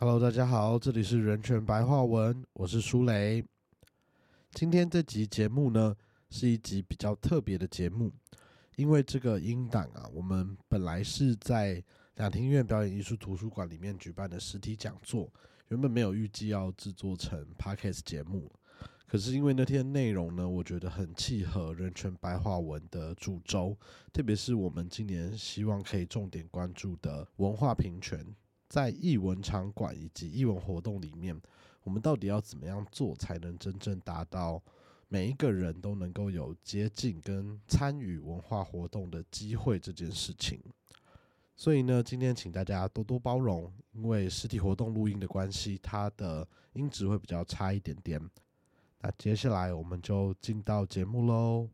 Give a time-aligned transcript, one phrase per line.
[0.00, 3.44] Hello，大家好，这里是人权白话文，我是舒雷。
[4.52, 5.96] 今天这集节目呢，
[6.30, 8.12] 是一集比较特别的节目，
[8.76, 11.82] 因为这个音档啊，我们本来是在
[12.14, 15.28] 两厅院表演艺术图书馆里面举办的实体讲座，
[15.66, 18.48] 原本没有预计要制作成 Podcast 节目，
[19.08, 23.76] 可是因为那天内容呢，我觉得很契合人权白话文的主轴，
[24.12, 28.24] 特别是我们今年希望可以重点关注的文化平权。
[28.68, 31.40] 在艺文场馆以及艺文活动里面，
[31.82, 34.62] 我们到底要怎么样做，才能真正达到
[35.08, 40.60] 每一个人都能够有接近跟参与文化活动的机会这件事情？
[41.56, 48.20] 所以呢，今天请大家多多包容，因为实体活动录音的关系，它的音质会比较差一点点。
[49.00, 51.68] 那接下来我们就进到节目喽。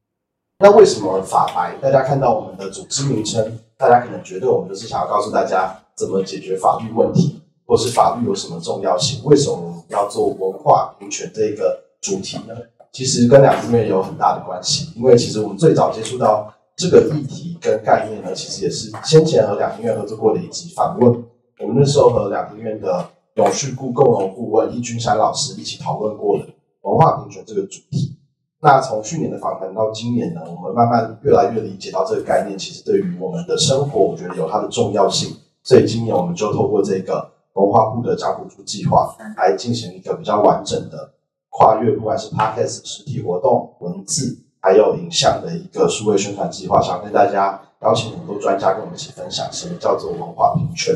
[0.61, 1.77] 那为什么法白？
[1.83, 5.84] 大家看到我们的组织名称，大家可能觉得我们就是想要告诉大家。
[5.97, 9.23] 怎么解决法律问题，或是法律有什么重要性？
[9.25, 12.55] 为什么我们要做文化平权这一个主题呢？
[12.93, 21.25] 其实跟两厅院有很大的关系，因为其实我们最早接触到这个议题跟概念呢，其实也是先前和两厅院合作过的一集访问。
[21.61, 26.47] 我们那时候和两厅院的永续顾共同顾问易君山老师一起讨论过的
[26.83, 28.17] 文化平权这个主题。
[28.61, 35.37] 那从去年的访谈到今年呢，我们慢慢越来越理解到这个概念，其实对于我们的生活，我觉得有它的重要性。
[35.65, 41.15] 所以今年我们就透过这个文化部的加补助计划，来进行一个比较完整的
[41.49, 50.95] 跨越，不管是 podcast 实体活动、文字还有影像的一个数位宣传计划，想跟大家邀请很多专家跟我们一起分享什么叫做文化评选。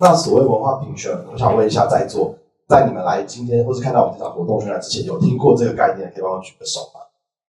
[0.00, 2.34] 那所谓文化评选，我想问一下在座，
[2.68, 6.10] 在你们来今天或是看到我们这场活动宣传之前，有听过这个概念？
[6.12, 7.00] 可以帮我举个手吗？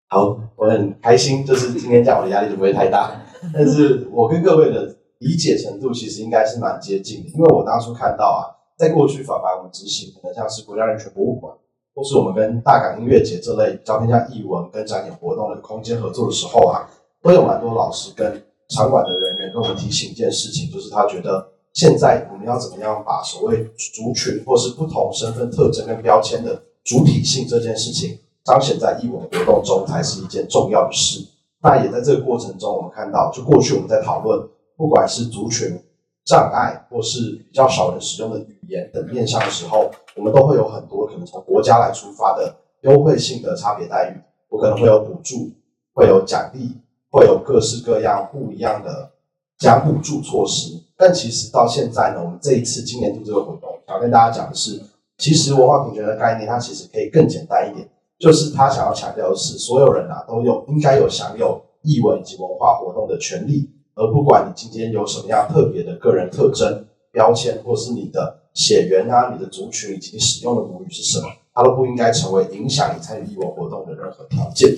[0.09, 3.11] 好，我很开心，就是今天讲我的压力就不会太大，
[3.51, 4.95] 但是我跟各位的。
[5.23, 8.41] 理解程度其实应该是蛮接近的，因为我当初看到啊，
[8.77, 11.53] 在过去法白我们执行，可能像是国家人权博物馆，
[11.95, 16.89] 或是我们跟大港音乐节这类较偏向艺文跟展演活动的空间合作的时候啊，
[17.21, 23.63] 都有蛮多老师跟场馆的人员跟我们提醒一件事情，就是他觉得现在我们要怎么样把所谓
[23.95, 31.25] 族群或是不同身份特征跟标签的主体性这件事情彰显在艺文活动中，才是一件重要的事。
[31.61, 34.49] 那也在这个过程中，我们看到，就过去我们在讨论。
[34.75, 35.79] 不管是族群
[36.25, 44.21] 障碍，或是比较少人使用的语言等面向的时候，我们都会有很多可能从国家来出发的优惠性的差别待遇。
[44.49, 45.51] 我可能会有补助，
[45.93, 46.77] 会有奖励，
[47.09, 49.11] 会有各式各样不一样的
[49.57, 50.79] 加补助措施。
[50.95, 54.79] 但其实到现在呢，我们这一次今年度这个活动，想跟大家讲的是，
[55.17, 63.69] 其实文化平权的概念，它其实可以更简单一点，就是它想要强调的是，所有人啊都有应该有享有艺文以及文化活动的权利。
[63.95, 74.69] 而不管你今天有什么样特别的个人特征标签，或是你的血缘啊、你的族群以及你使用的母语是什么，它都不应该成为影响你参与义文活动的任何条件。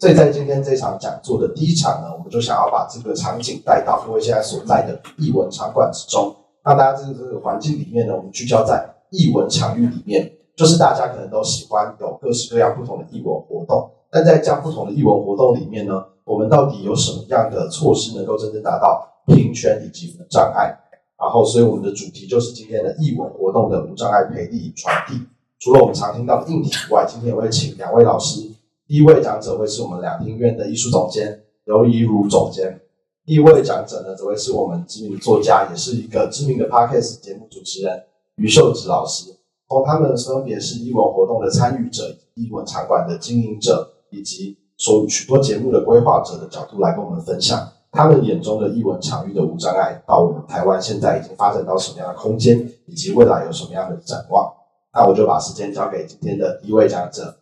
[0.00, 16.04] 所以在今天这场讲座的第一场呢，我们就想要把这个场景带到各位现在所在的译文场馆之中，让大家在这个环境里面呢，我们聚焦在译文场域里面，就是大家可能都喜欢有各式各样不同的译文活动，但在这样不同的艺文活动里面呢。
[16.28, 20.78] 我们到底有什么样的措施能够真正达到平权以及无障碍？
[21.18, 25.18] 然后，所以我们的主题就是今天的艺文活动的无障碍培力传递。
[25.58, 28.42] 除了我们常听到的硬体以外，今天也会请两位老师。
[28.86, 32.78] 第一位讲者会是我们两厅院的艺术总监刘怡如总监。
[33.24, 38.04] 第一位讲者呢，则会是我们知名作家，也是一个知名的 podcast 节目主持人
[38.36, 39.34] 于秀芝老师。
[39.66, 44.58] 从他们分别是艺文活动的参与者、艺文场馆的经营者以及。
[44.80, 54.48] 说许多节目的规划者的角度来跟我们分享，他们眼中的艺文场域的无障碍，到我们台湾现在已经发展到什么样的空间，以及未来有什么样的展望。
[54.94, 57.38] 那我就把时间交给今天的第一位讲者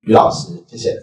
[0.00, 1.00] 于老师，谢谢。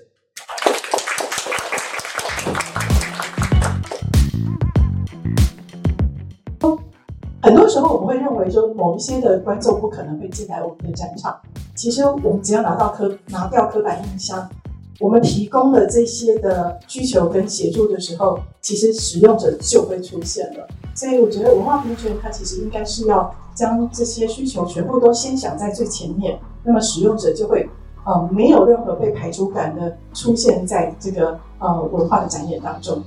[7.42, 11.40] 很多时候我们会认为说，某一些的观众不可能会进来我们的展场，
[11.78, 14.50] 其实我们只要拿到刻拿掉刻板印象。
[15.00, 20.68] 我们提供了这些的需求跟协助的时候，其实使用者就会出现了。
[20.96, 27.70] 所以我觉得文化平权它其实应该是要将这些需求全部都先想在最前面，那么使用者就会
[28.06, 33.04] 呃没有任何被排除感的出现在这个呃文化的展演当中。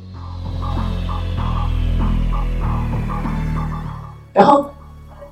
[4.32, 4.66] 然后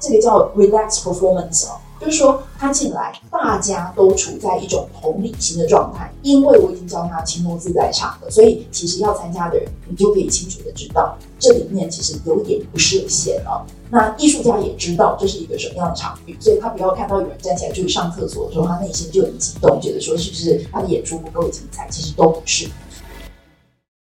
[0.00, 1.78] 这个叫 relax performance 哦。
[2.00, 13.67] 就是说他进来，大家都处在一种同理心的状态，因为我已经教他轻松自在场了，所以其实要参加的人，你就可以清楚的知道，这里面其实有点不设限啊。
[13.91, 21.89] 那艺术家也知道这是一个什么样的场域，所以他不要看到有人站起来就是上厕所的时候，他内心就很激动，觉得说是不是他的演出不够精彩？
[21.89, 22.69] 其实都不是。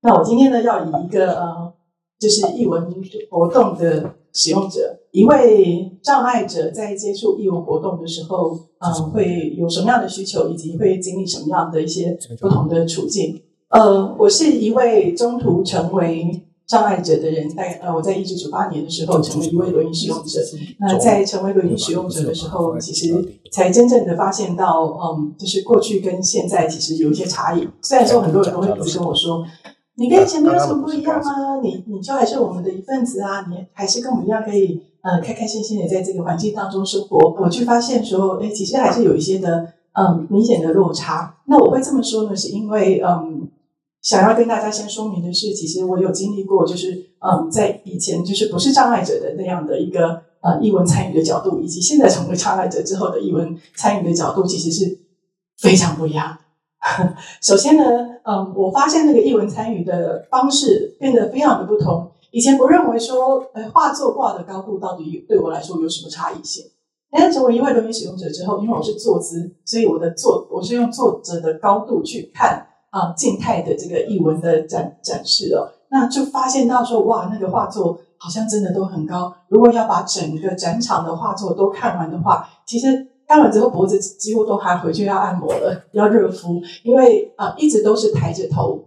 [0.02, 1.74] 那我今天呢，要以一个呃，
[2.20, 2.94] 就是艺文
[3.30, 13.42] 活动的使用者，一位障碍者在接触义务活动的时候，嗯，会有什么样的需求，以及会经历什么样的一些不同的处境？
[13.70, 20.40] 呃，我是一位中途成为障碍者的人，在呃，我在一九九八年的时候成为一位轮椅使用者。
[20.80, 23.14] 那在成为轮椅使用者的时候，其实
[23.52, 27.68] 才真正的发现到，嗯，就是过去跟现在其实有一些差异。
[27.82, 29.46] 虽然说很多人都会跟我说。
[29.96, 37.36] 你跟以前没有什么不一样啊，你你就还是我们的一份子啊，你还是跟我们一样可以，呃，开开心心的在这个环境当中生活。
[37.40, 41.36] 我去发现说，哎，其实还是有一些的，嗯，明显的落差。
[41.46, 43.50] 那我会这么说呢，是因为，嗯，
[44.02, 55.00] 想要跟大家先说明的是，其实我有经历过，就是，嗯，在以前就是不是障碍者的那样的一个，呃，译文参与的角度，以及现在成为障碍者之后的译文参与的角度，其实是
[55.60, 56.38] 非常不一样的。
[57.42, 57.84] 首先呢，
[58.24, 62.12] 嗯，我发现那个译文参与的方式变得非常的不同。
[62.32, 66.66] 以前不认为说，呃，画作挂的高度到底对我来说有什么差异性。
[67.12, 79.32] 但是成为一位轮椅使用者之后，因为我是坐姿，所以我的坐我是用坐着的高度去看啊静态的这个译文的展展示哦，那就发现到说，哇，那个画作好像真的都很高。
[79.50, 83.11] 如果要把整个展场的画作都看完的话，其实。
[83.32, 88.84] 看完之后，脖子几乎都还回去要按摩了，要热敷，因为啊，一直都是抬着头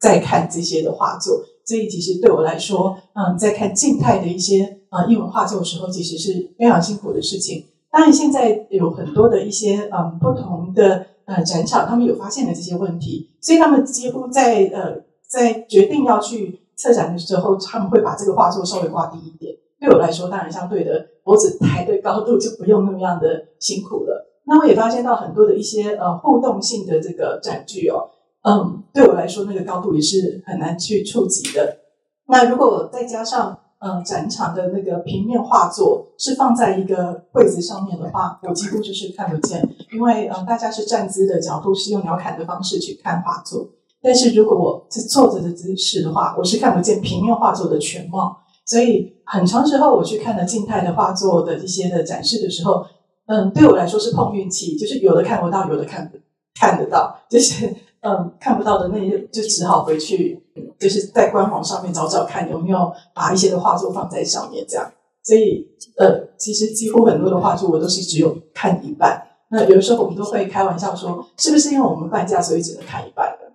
[0.00, 7.64] 在看这些的画作，所以其实对我来说，嗯，在看静态的一些啊英文画作的时候，其实是非常辛苦的事情。
[7.92, 14.96] 当然，现在有很多的一些嗯不同的呃展场，他们有发现了这些问题，所以他们几乎在呃
[15.28, 19.54] 在决定要去策展的时候，他们会把这个画作稍微挂低一点。
[19.86, 24.26] 对我来说，当然相对的脖子抬的高度就不用那么样的辛苦了。
[24.44, 28.10] 那我也发现到很多的一些呃互动性的这个展具哦，
[28.42, 31.78] 嗯，对我来说那个高度也是很难去触及的。
[32.26, 39.62] 那如果再加上嗯展场的那个平面画作是放在一个柜子上面的话，我几乎就是看不见，
[39.92, 43.68] 因为嗯大家是站姿的角度是用鸟瞰的方式去看画作，
[44.02, 48.36] 但是如果我是坐着的姿势的话，我是看不见平面画作的全貌。
[48.66, 52.84] 所以很长时候我去看了静态的画作的一些的展示的时候，
[53.26, 56.18] 嗯，对我来说是碰运气，就是有的看不到，有的看不
[56.58, 57.66] 看得到，就是
[58.00, 60.42] 嗯看不到的那些就只好回去，
[60.78, 64.92] 就是在官网上面找找看有没有把一些的画作放在上面这样。
[65.22, 65.66] 所以
[65.98, 69.22] 呃，其实几乎很多的画作我都是只有看一半。
[69.48, 73.45] 那有时候我们都会开玩笑说，是不是因为我们半价所以只能看一半的？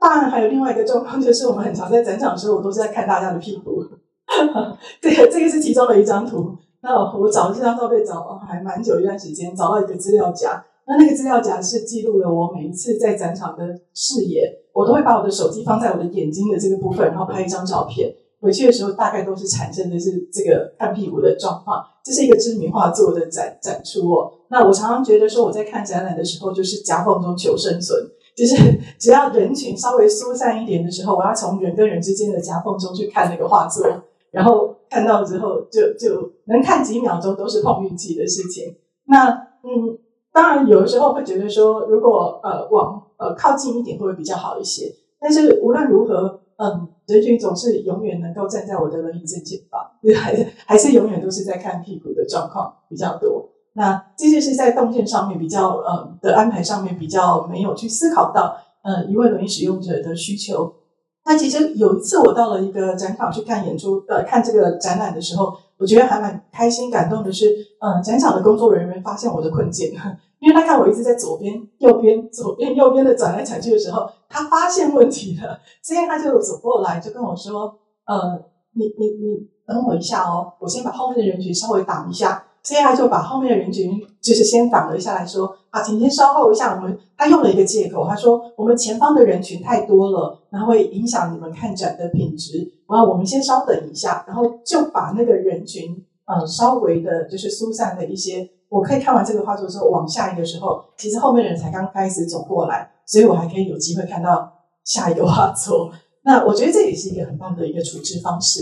[0.00, 3.84] 当然，还有另外一个状况，就是我们很常在展场的时候，我都是在看大家的屁股。
[5.02, 6.56] 这个这个是其中的一张图。
[6.82, 10.64] 那我找这张照片找还蛮久一段时间，找到一个资料夹。
[10.86, 13.64] 那那个资料夹是记录了我每一次在展场的
[13.94, 14.50] 视野。
[14.72, 18.10] 我都会把我的手机放在我的眼睛的这个部分，然后拍一张照片。
[18.40, 21.84] 回去的时候，大概都是产生的是这个看屁股的状况。
[22.02, 24.32] 这是一个知名画作的展展出哦。
[24.48, 28.00] 那我常常觉得说，我在看展览的时候，就是夹缝中求生存。
[28.36, 28.56] 就是
[28.98, 33.86] 只要人群稍微疏散一点的时候，我要从人跟人之间的夹缝中去看那个画作，
[34.30, 38.76] 然后看到之后就就能看几秒钟，都是碰运气的事情。
[39.06, 39.28] 那
[39.62, 39.98] 嗯，
[40.32, 44.90] 当然有的时候会觉得说，如果呃往呃靠近一点会比较好一些。
[45.20, 49.82] 但是无论如何，嗯，人群总是永远能够站在我的轮椅正前方，
[50.16, 53.50] 还是还是永远都是在看屁股的状况比较多。
[53.74, 60.74] 那这些是在动线上面比较呃的安排上面比较没有去思考到呃一位轮椅使用者的需求。
[61.24, 69.92] 那其实有一次我到了一个展场去看演出呃看这个展览的时候，我觉得还蛮开心感动的是，呃展场的工作人员发现我的困境，
[70.40, 78.40] 因为他看我一直在左边右边左边右边的转来转去的时候，他发现问题了，所以他就走过来就跟我说，呃
[78.72, 82.44] 你你你等我一下哦，我先把后面的人群稍微挡一下。
[82.62, 83.90] 所以他就把后面的人群
[84.20, 92.58] 就是先挡了一下来说：“啊，请先稍后一下。”我们他用了一个借口，他说：“我们前方的人群太多了，然后会影响你们看展的品质。
[92.88, 98.48] 然后我们先稍等一下，然后就把那个人群嗯稍微的就是疏散了一些。
[98.68, 104.52] 我可以看完这个画作之后往下一个时候，其实后面的人才刚开始走过来，所以我还可以有机会看到
[104.84, 105.90] 下一个画作。
[106.22, 108.60] 那我觉得这也是一个很棒的一个处置方式。”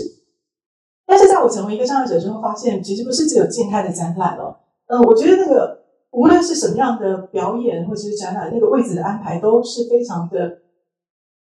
[1.09, 4.59] 但是在我成为一个障碍者之后，发现其实不是只有静态的展览了。
[4.85, 5.79] 嗯，我觉得那个
[6.11, 10.59] 无论是什么样的表演或者是展览，那个位置的安排都是非常的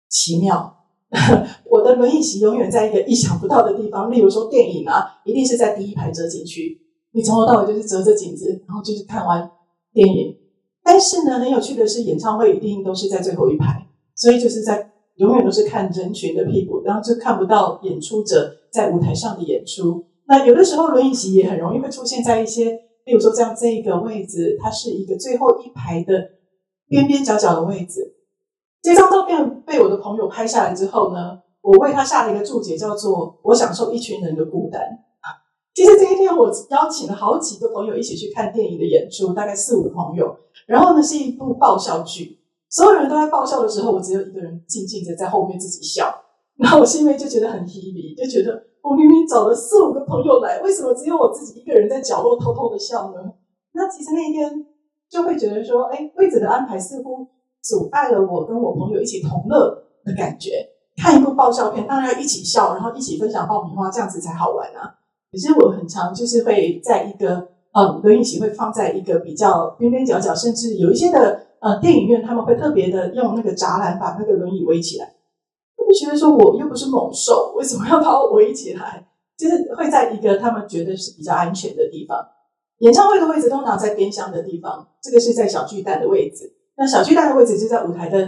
[0.08, 0.74] 奇妙。
[1.70, 6.78] 我的轮椅席永远在一个意想不到的地方，例如说电影啊，一定是在第一排折景区，
[7.12, 9.50] 你从头到尾就是折着景子，然后就是看完
[9.92, 10.34] 电影。
[10.82, 20.06] 但是呢，很有趣的是，演唱会一定都是在最后一排，所以就是在永远都是看人群的屁股，然后就看不到演出者在舞台上的演出。
[20.26, 22.72] 那有的时候轮椅席也很容易会出现在一些，
[23.04, 26.30] 例如说这样这一个位置，它是一个最后一排的
[26.88, 28.16] 边边角角的位置。
[28.82, 34.82] 这张照片被我的朋友拍下来之后呢，我为他下了一个注解，叫做“我享受一群人的孤单”。
[35.74, 40.36] 其实这一天我邀请了好几个朋友一起去看电影的演出，大概四五朋友。
[40.66, 46.12] 然后呢，是一部爆笑剧，所有人都在爆笑的时候，我只有一个人静静的在后面自己笑。
[46.62, 53.32] 然后我心里面就觉得很疲惫，就觉得我明明找了四五个朋友来，为什么只有我自己一个人在角落偷偷的笑呢？
[53.72, 54.66] 那其实那一天
[55.08, 57.28] 就会觉得说，哎，位置的安排似乎。
[57.60, 60.52] 阻碍了我跟我朋友一起同乐的感觉。
[60.96, 64.94] 看一部爆笑片，当然要一起笑，然后一起分享爆米花，这样子才好玩啊。
[65.30, 75.12] 可是我很常就是会在一个呃轮椅席会放在一个比较边边角角，甚至有一些的呃电影院他们会特别的用那个栅栏把那个轮椅围起来。
[75.88, 79.08] 就觉得说我又不是猛兽，为什么要把我围起来？
[79.38, 82.18] 就是会在一个他们觉得是比较安全的地方。
[82.80, 86.52] 演唱会的位置通常在边厢的地方，这个是在小巨蛋的位置。
[86.76, 88.18] 那小巨蛋的位置就在舞台的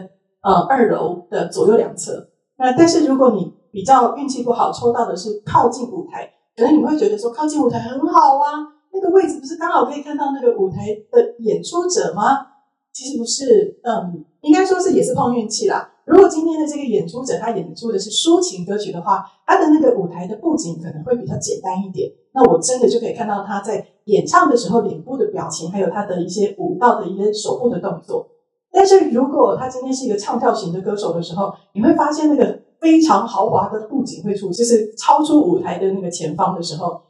[0.43, 2.31] 呃二楼的左右两侧。
[2.57, 12.47] 那但是如果你比较运气不好，抽到的是靠近舞台，可能你会觉得说靠近舞台很好啊，那个位置不是刚好可以看到那个舞台的演出者吗？
[12.93, 15.90] 其实不是，嗯，应该说是也是碰运气啦。
[16.11, 22.11] 如果今天的这个演出者他演出的是抒情歌曲的话，他的那个舞台的布景可能会比较简单一点。
[22.35, 28.27] 那我真的就可以看到他在演唱的时候脸部的表情，还有他的一些舞蹈的一些手部的动作。
[28.73, 37.01] 但是如果他今天是一个唱跳型的歌手的时候，你会发现那个非常豪华的布景会出，就是超出舞台的那个前方的时候，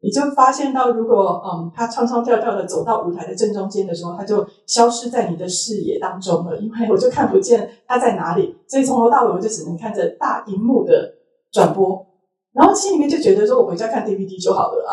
[0.00, 11.14] 你就发现到，如果嗯他唱唱跳跳的走到舞台的正中间的时候，他就消失在你的视野当中了，因为我就看不见他在哪里，所以从头到尾我就只能看着大荧幕的
[11.52, 12.06] 转播，
[12.52, 14.92] 然后心里面就觉得说我回家看 DVD 就好了啊。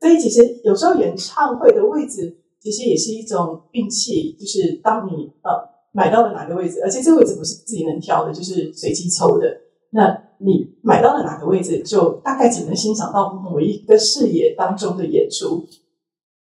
[0.00, 2.42] 所以其实有时候演唱会的位置。
[2.58, 5.52] 其实也是一种运气，就是当你呃
[5.92, 9.46] 买到了哪个位置，而且这个位置不是自己能挑的，就是随机抽的。
[9.90, 15.64] 那你买到了哪个位置，就大概只能欣赏到某一个视野当中的演出。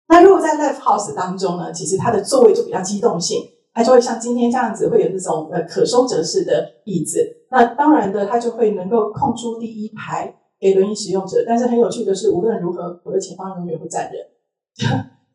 [0.08, 7.18] 那如果在 live house 当中呢，其实它的座位就比较机动性，它就会像今天这样子，会有这种呃可收折式的椅子。
[7.50, 11.44] 那当然的，它就会能够空出第一排给轮椅使用者。
[11.46, 14.26] 但是很有趣的是，无论如何，我的前方永远会站人。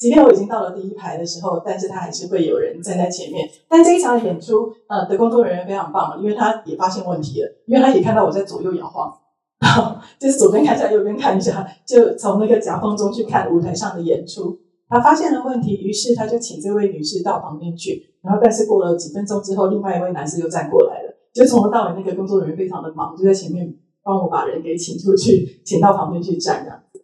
[0.06, 3.50] 即便我已经到了第一排的时候，但是他还是会有人站在前面。
[3.68, 9.12] 但这一场演出，呃，的工作人员非常棒，因为他也发现问题了，因为他也看到我在左右摇晃，
[10.22, 14.56] 就是左边看一下，右边看一下，就从那个夹缝中去看舞台上的演出。
[14.88, 18.16] 他发现了问题，于是他就请这位女士到旁边去。
[18.22, 27.04] 然后，但是过了几分钟之后，另外一位男士又站过来了，就从头到尾那个工作人员非常的忙，就在前面帮我把人给请出去，请到旁边去站这样子。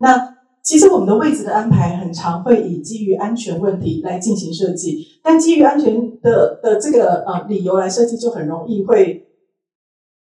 [0.00, 0.29] 那。
[0.62, 9.26] 其实我们的位置的安排很常会以基于安全问题来进行设计，但基于安全的的这个呃理由来设计，就很容易会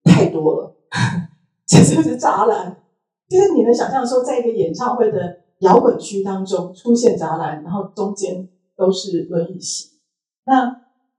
[0.03, 0.75] 太多了。
[1.67, 2.77] 这就是栅栏，
[3.29, 9.89] 就是你能想象说，在一个演唱会的摇滚区当中出现栅栏，然后中间都是轮椅席。
[10.45, 10.73] 那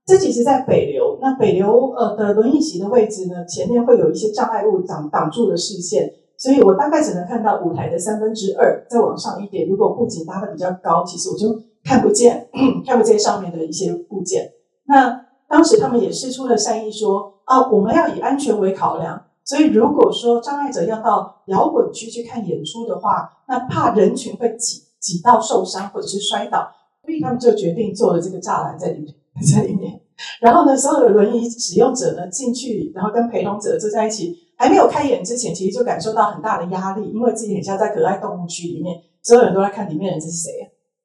[0.06, 6.14] 这其实，在北流，那北流呃的轮椅席的位置呢，前面会有一些障碍物挡挡住了视线。
[6.40, 9.68] 所以我大概只能看到舞台的三分之二，再往上一点。
[9.68, 11.54] 如果布景搭的比较高，其实我就
[11.84, 12.48] 看不见，
[12.86, 14.50] 看不见上面的一些部件。
[14.86, 19.22] 那当时他们也是出了善意，说啊，我们要以安全为考量。
[19.44, 26.66] 所以如果说障碍者要到摇滚区去看演出的话，那怕人群会挤挤到受伤或者是摔倒，
[27.04, 29.14] 所以他们就决定做了这个栅栏在里面，
[29.54, 30.00] 在里面。
[30.40, 34.48] 然后呢，所有的轮椅使用者呢进去，然后跟陪同者坐在一起。
[34.60, 40.50] 还没有开演之前，其实就感受到很大的压力，因为自己很像在可爱动物区里面，所有人都在看里面的人是谁？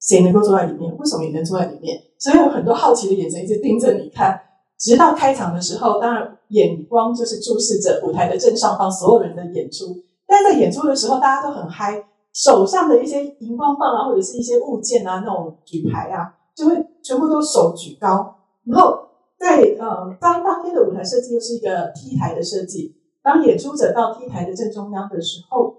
[0.01, 0.93] 谁能够坐在里面？
[0.97, 1.97] 为什么也能坐在里面？
[2.19, 4.37] 所以有很多好奇的眼神一直盯着你看，
[4.77, 10.03] 直到开场的时候，当然眼光就是注视着舞台的正上方所有人的演出。
[10.27, 18.35] 但在演出的时候，大家都很嗨，手上的一些荧光棒啊，或者是一些物件啊，那种举牌啊，就会全部都手举高。
[18.65, 18.99] 然后
[19.39, 22.97] 在呃当当天的舞台设计又是一个 T 台的设计。
[23.25, 25.75] 当演出者到 T 台的正中央的时候，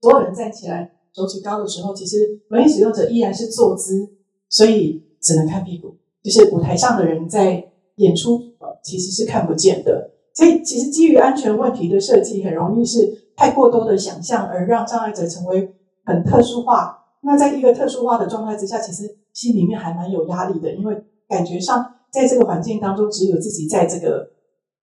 [0.00, 4.08] 所有人站起来，手举高的时候，其实轮椅使用者依然是坐姿，
[4.48, 8.40] 所以只能看屁股，就是舞台上的人在演出，
[8.84, 10.12] 其实是看不见的。
[10.32, 16.96] 所以，其实基于安全问题的设计，很容易是太过多的想象，而让障碍者成为很特殊化。
[17.22, 24.30] 那在一个特殊化的状态之下，其实心里面还蛮有压力的，因为感觉上在这个环境当中，只有自己在这个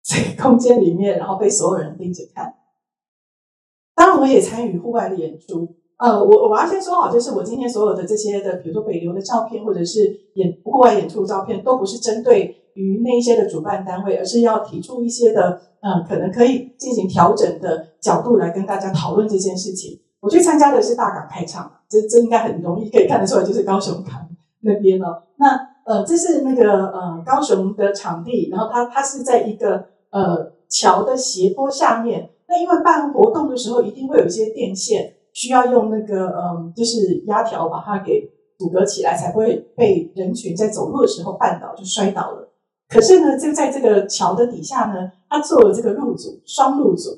[0.06, 2.54] 这个空间里面，然后被所有人盯着看。
[3.96, 5.76] 当然，我也参与户外的演出。
[5.98, 10.00] 呃，我我要先说好，就是我今天所有的这些的，比如说北流的照片，或者是
[10.36, 12.62] 演户外演出的照片，都不是针对。
[12.76, 19.98] 于那一些的主办单位，而是要提出一些的，嗯，可能可以进行调整的角度来跟大家讨论这件事情。
[20.20, 24.28] 我去参加的是大港开唱，这这应该很容易可以看得出来，就是高雄港
[24.60, 25.24] 那边哦。
[25.38, 32.30] 那呃，这是那个呃高雄的场地，然后它它是在一个呃桥的斜坡下面。
[32.48, 42.52] 那因为办活动的时候，一定会有一些电线需要用那个嗯，就是压条把它给阻隔起来，才会被人群在走路的时候绊倒就摔倒了。
[42.88, 47.10] 可是呢，就在这个桥的底下呢，他做了这个路阻，双路阻。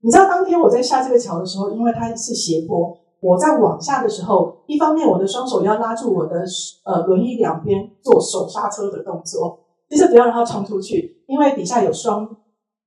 [0.00, 6.44] 你知道，当天我在下这个桥的时候，因为它是斜坡，我在往下的时候，一方面我的双手要拉住我的
[6.84, 9.60] 呃轮椅两边做手刹车的动作，
[9.94, 12.28] 就是不要让它冲出去，因为底下有双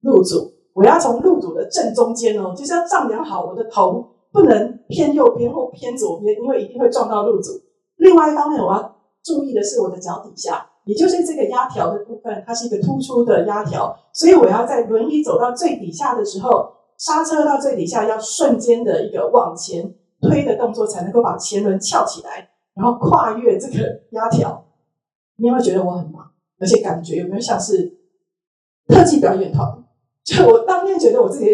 [0.01, 7.51] 路阻，我要从路阻的正中间哦，就是要丈量好我的头不能偏右边或偏左边，因为一定会撞到路阻。
[7.95, 10.67] 另外一方面，我要注意的是我的脚底下。
[10.83, 16.49] 也就是这个压条的部分，它是一个突出的压条，所以我要在轮椅走到最底下的时候，
[16.97, 24.63] 刹车到最底下要瞬间的一个往前推的动作，才能够把前轮翘起来，然后跨越这个压条。
[25.35, 26.06] 你有没有觉得我很？
[26.59, 27.97] 而且感觉有没有像是
[28.87, 29.83] 特技表演团？
[30.23, 31.47] 就我当面觉得我自己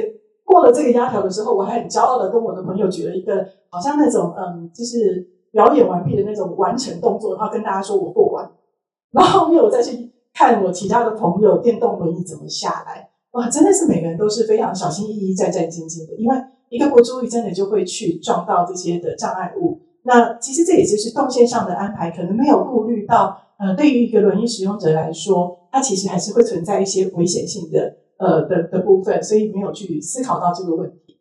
[0.44, 8.50] 过了这个压条的时候，我还很骄傲的跟我的朋友举了一个好像那种嗯，就是表演完毕的那种完成动作，然后跟大家说我过完。
[9.14, 16.36] 然后后面我再去看我其他的朋友电动轮椅怎么下来，哇，真的是每个人都是非常小心翼翼、战战兢兢的，因为
[16.70, 19.80] 一个不注意，真的就会去撞到这些的障碍物。
[20.06, 31.20] 那其实这也就是动线上的安排，可能没有顾虑到，呃，对于一个轮椅使用者来说，它其实还是会存在一些危险性的，呃的的部分，所以没有去思考到这个问题。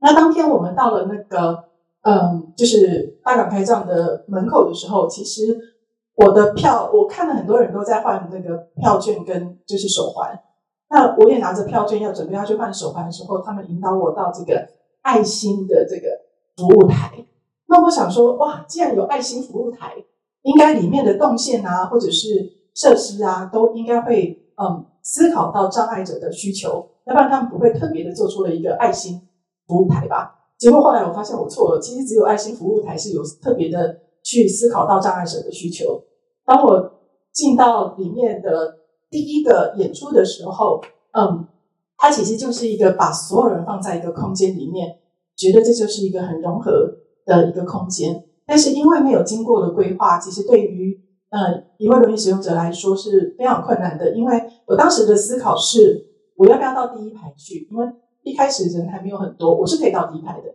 [0.00, 1.64] 那当天我们到了那个，
[2.02, 5.74] 嗯，就是大港开站的门口的时候，其实。
[6.20, 10.36] 我的票，我看了很多人都在换那个票券跟就是手环，
[10.90, 14.68] 那我也拿着票券要准备要去换手环的时候，他们引导我到这个
[15.02, 16.08] 爱心的这个
[16.56, 17.24] 服务台。
[17.68, 19.94] 那我想说，哇，既然有爱心服务台，
[20.42, 22.26] 应该里面的动线啊，或者是
[22.74, 29.20] 设施啊，都应该会嗯思考到障碍者的需求，要不然他们不会特别的做出了一个爱心
[29.66, 30.34] 服务台吧？
[30.58, 36.02] 结果后来我发现我错了，其实只有爱心服务台是有特别的去思考到障碍者的需求。
[36.44, 36.92] 当我
[37.32, 38.78] 进到里面的
[39.10, 40.80] 第一个演出的时候，
[41.12, 41.46] 嗯，
[41.96, 44.98] 它其实就是一个把所有人放在一个空间里面，
[45.36, 46.72] 觉得这就是一个很融合
[47.24, 48.24] 的一个空间。
[48.48, 54.16] 但是因为没有经过的规划，其实对于呃一位轮椅使用者来说是非常困难的。
[54.16, 57.68] 因为我当时的思考是，我要不要到第一排去？
[57.70, 57.86] 因为
[58.22, 60.54] 一开始人还没有很多，我是可以到第一排的。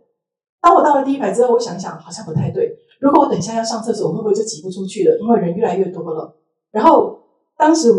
[0.60, 2.76] 当我到了第一排之后，我想想好像不太对。
[2.98, 5.16] 如果我等一下要上厕所，会不会就挤不出去了？
[5.20, 6.36] 因为人越来越多了。
[6.72, 7.20] 然后
[7.56, 7.92] 当时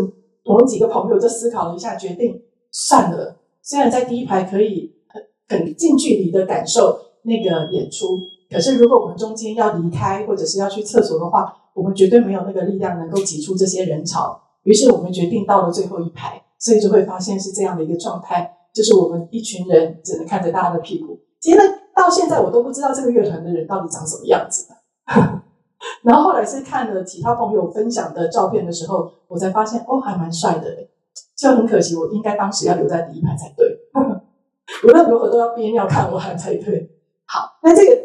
[0.44, 3.38] 我们几个朋友就思考了一下，决定算了。
[3.62, 14.40] 虽然在第一排可以很很近距离的感受那个演出，可是如果我们中间要离开或者是要去厕所的话，我们绝对没有那个力量能够挤出这些人潮。
[14.62, 21.18] 于是我们决定到了最后一排，所以就会发现是这样的一个状态，就是我们一群人只能看着大家的屁股。
[21.40, 21.58] 其实
[21.94, 24.66] 到现在我都不知道这个乐团的人到底长什么样子。
[26.02, 30.88] 然后后来是看了其他朋友分享的照片的时候，我才发现哦，还蛮帅的
[31.36, 33.78] 就很可惜，我应该当时要留在第一排才对。
[34.84, 36.90] 无论如何都要憋尿看完才对。
[37.26, 37.95] 好，那这个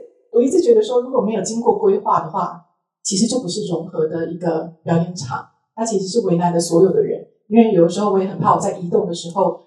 [0.42, 2.66] 我一直觉得说，如果没有经过规划的话，
[3.04, 7.28] 其实就不是融合的一个表演场，它其实是为难了所有的人。
[7.48, 9.60] 因为有的时候我也很怕我在移动的时候，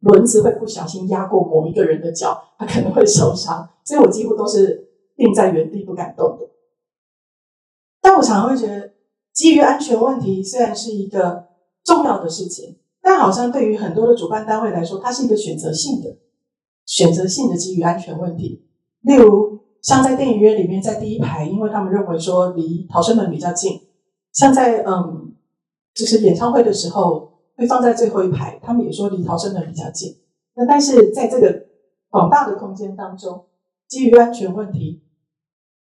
[0.00, 6.50] 轮子会不小心压过某一个人的脚，他可能会受伤，所以我几乎都是定在原地不敢动的。
[8.02, 8.94] 但我常常会觉得，
[9.32, 11.46] 基于安全问题，虽然是一个
[11.84, 16.16] 重要的事情，但好像对于很多的主办单位来说，它是一个选择性的、
[16.84, 18.66] 选择性的基于安全问题。
[19.02, 23.78] 例如，像在电影院里面，在第一排，因为他们认为说离逃生门比较近；
[24.32, 25.32] 像在嗯，
[25.94, 30.12] 就是演唱会的时候，会放在最后一排，他们也说离逃生门比较近。
[30.56, 31.66] 那但是在这个
[32.10, 33.44] 广大的空间当中，
[33.86, 35.04] 基于安全问题，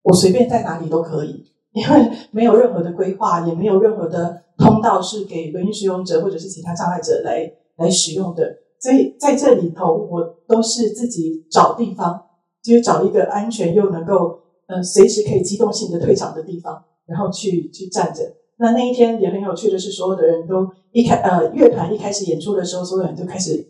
[0.05, 8.59] 我随便在哪里都可以，因为没有任何的规划，也没有任何的通道是给轮椅使用者或者是其他障碍者来来使用的。
[8.81, 12.28] 所以在这里头，我都是自己找地方，
[12.63, 18.23] 就是找一个安全又能够呃随时可以机动性的退场的地方，然后去去站着。
[18.59, 23.65] 那那一天也很有趣的是，所有的人都一开呃乐团一开始演出的时候，所有人就开始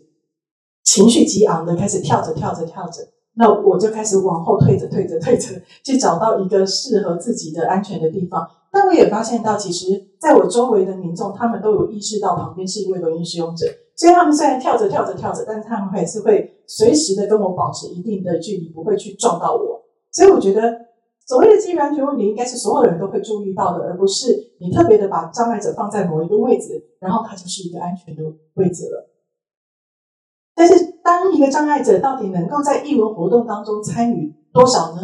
[0.83, 3.01] 情绪激昂的开始跳着跳着跳着。
[3.35, 8.45] 那我就开始往后退着退着退着，去找到一个适合自己的安全的地方。
[8.71, 9.85] 但我也发现到，其实
[10.19, 13.65] 在我周围的民众，他们都有意识到旁边是一位轮椅使用者。
[13.95, 19.81] 所以他们虽然跳着跳着跳着，但是他们还是会随时的跟我保持一定的距离，不会去撞到我。
[20.11, 20.61] 所以我觉得，
[21.25, 29.09] 所谓的基于安全问题，应该是所有人都会注意到的，而不是你特别的把障碍者放在某一个位置，然后它就是一个安全的位置了。
[30.55, 35.01] 但是，当一个障碍者到底能够在艺文活动当中参与多少呢？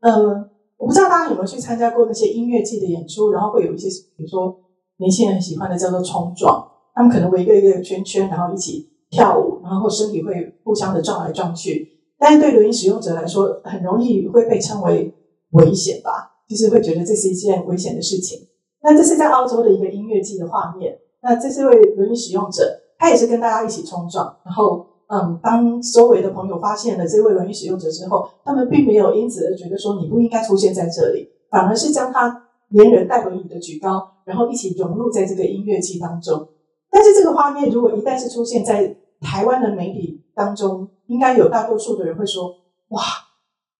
[0.00, 0.48] 嗯，
[0.78, 4.60] 我不知道大家有没有去参加过那些音乐季的演出，然后会有一些，比如说
[4.96, 6.68] 年轻人喜欢的叫做冲撞。
[6.94, 11.86] 他们可能围一个一个圈圈，然后一起跳舞，然后身体会互相的撞来撞去。
[12.18, 15.14] 但是对轮椅使用者来说，很容易会被称为
[15.50, 18.38] 危险吧，就是会觉得这是一件危险的事情。
[18.82, 20.98] 那这是在澳洲的一个音乐季的画面。
[21.22, 24.36] 那这是位轮椅使用者，他也是跟大家一起冲撞。
[24.44, 36.48] 然后，嗯，当周围的朋友发现了这位轮椅使用者之后，他们并没有因此而觉得说你不应该出现在这里，反而是将他连人带轮椅的举高，然后一起融入在这个音乐季当中。
[36.90, 42.54] 但是这个画面如果一旦是出现在台湾的媒体当中，应该有大多数的人会说
[42.90, 43.00] ：“哇，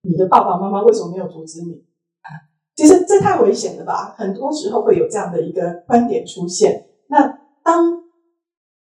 [0.01, 1.83] 你的爸爸妈妈为什么没有阻止你？”
[2.75, 4.15] 其实这太危险了吧？
[4.17, 6.87] 很多时候会有这样的一个观点出现。
[7.07, 7.27] 那
[7.63, 8.01] 当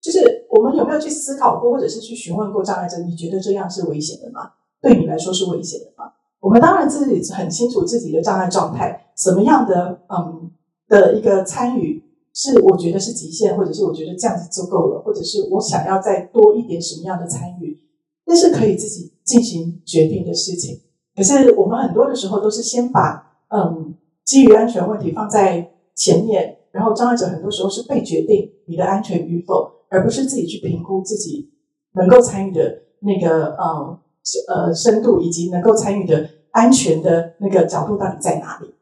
[0.02, 4.50] 就是我们有没有去思考过，或者是去询问过障碍者，你觉得这样是危险的吗？
[4.82, 6.12] 对你来说是危险的吗？
[6.40, 10.52] 我们当然自己很清楚自己的障碍状态，什么样的嗯
[10.88, 12.02] 的一个参与。
[12.34, 17.78] 是我觉得是极限，或者是我觉得这样子就够了，或者是我想要再多一点什么样的参与，
[18.26, 20.80] 那是可以自己进行决定的事情。
[21.16, 31.52] 可是我们很多的时候都是先把嗯基于安全问题放在前面，然后障碍者很多时候是被决定你的安全与否，而不是自己去评估自己
[31.96, 34.00] 能够参与的那个呃
[34.48, 38.74] 呃深度以及能够参与的安全的那个角度到底在哪里。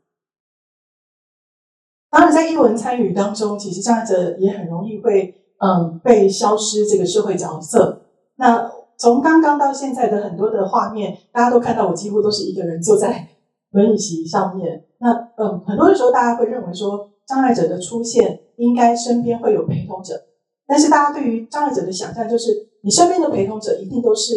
[2.12, 8.02] 当然，在英文参与当中，其实障碍者也很容易会嗯被消失这个社会角色。
[8.38, 13.28] 那从刚刚到现在的很多的画面，大家都看到我几乎都是一个人坐在
[13.72, 14.86] 轮椅席上面。
[15.00, 20.16] 那嗯，很多的时候大家会认为说，障碍者的出现应该身边会有陪同者。
[20.68, 22.52] 但是大家对于障碍者的想象就是，
[22.84, 24.34] 你身边的陪同者一定都是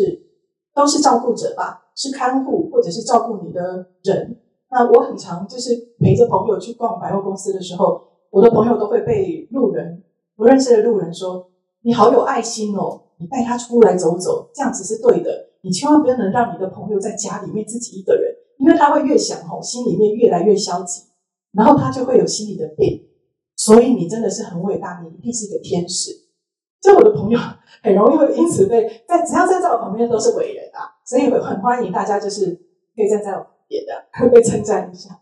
[0.74, 4.36] 都是照顾者吧，是看护或者是照顾你的人。
[4.72, 10.02] 那我很常就是陪着朋友去逛百货公司的时候，我的朋友都会被路人
[10.34, 11.50] 不认识的路人说
[11.84, 15.50] ：“你好有爱心哦，你带他出来走走，这样子是对的。
[15.60, 21.02] 你千万不要能让你的朋友在家里面自己一个人，因为他会越想吼，心里面越来越消极，
[21.52, 22.98] 然后他就会有心理的病。
[23.54, 26.10] 所以你真的是很伟大，你一定是个天使。
[26.80, 27.38] 就我的朋友
[27.82, 32.46] 很容易会因此被在只要站在我旁边都是伟人啊，所以很欢迎大家就是
[32.96, 33.46] 可以站在我。
[33.72, 35.20] 也的会被称赞一下，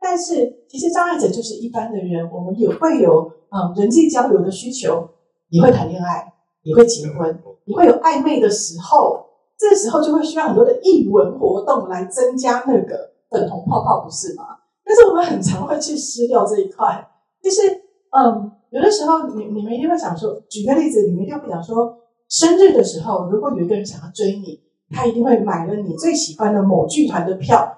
[0.00, 5.06] 但是其实障碍者就是一般的人，我们也会有嗯人际交流的需求，
[5.50, 6.32] 也会谈恋爱，
[6.62, 9.26] 也会结婚，你会有暧昧的时候，
[9.58, 14.44] 这时候就会需要很多的译文活动来增加那个粉红泡泡，不是吗？
[14.82, 17.06] 但是我们很常会去失掉这一块，
[17.42, 17.68] 就是
[18.16, 21.94] 嗯有的时候你你们一定会想说，举个例子，你们一定会想说，
[22.28, 24.60] 生日的时候，如果有一个人想要追你，
[24.90, 27.76] 他一定会买了你最喜欢的某剧团的票。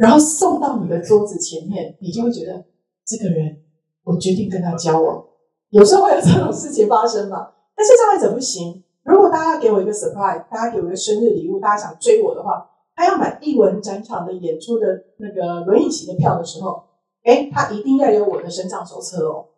[0.00, 2.64] 然后送到你的桌子前面，你就会觉得
[3.06, 3.54] 这个人，
[4.02, 5.22] 我决定跟他交往。
[5.68, 7.50] 有时候会有这种事情发生嘛？
[7.76, 8.82] 但是障碍者不行。
[9.04, 14.86] 如果大家给我一个 surprise，大家给我一个生日礼物，大家想追我的话，他要买艺文展场的演出的
[15.18, 16.82] 那个轮椅席的票的时候，
[17.24, 19.48] 哎，他一定要有我的身障手册哦。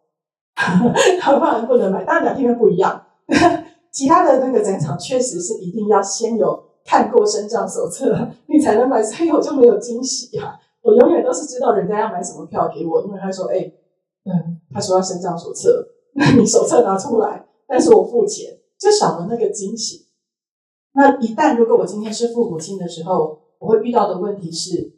[1.20, 2.04] 他不然不能买。
[2.04, 3.00] 当然两地方不一样，
[3.92, 6.71] 其他的那个展场确实是一定要先有。
[6.84, 10.58] 看过升降手册， 你才能买，所以我就没有惊喜啊！
[10.82, 13.72] 我永远都是知道人家要买什么票给我，因为他说：“哎，
[14.24, 20.06] 嗯，他说要升降手册， 那你手册拿出来，但是我付钱，就少了那个惊喜。”
[20.94, 24.92] 那一旦如果我今天是父母亲的时候，我会遇到的问题是，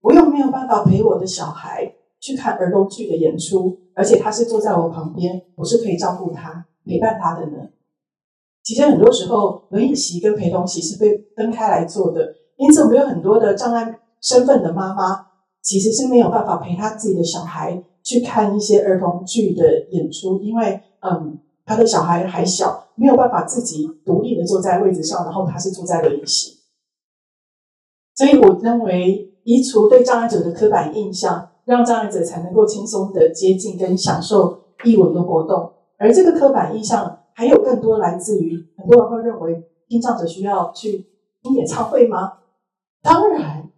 [0.00, 7.68] 我又没有办法陪我的小孩去看儿童剧的演出，而且他是坐在我旁边，我是可以照顾他、陪伴他的呢？
[8.64, 15.26] 其实很多时候轮椅席跟陪同席是被分开来做的，因此我们有很多的障碍身份的妈妈，
[15.62, 26.54] 其实是没有办法陪她自己的小孩去看一些儿童剧的演出，因为嗯，他的小孩还小，没有办法自己独立的坐在位置上，然后他是坐在轮椅席。
[28.14, 35.72] 所以我认为，移除对障碍者的刻板印象，让障碍者才能够轻松的接近跟享受艺文的活动。
[35.98, 41.06] 而这个刻板印象，还有更多来自于很多人会认为，听障者需要去
[41.42, 42.34] 听演唱会吗？
[43.02, 43.68] 当然，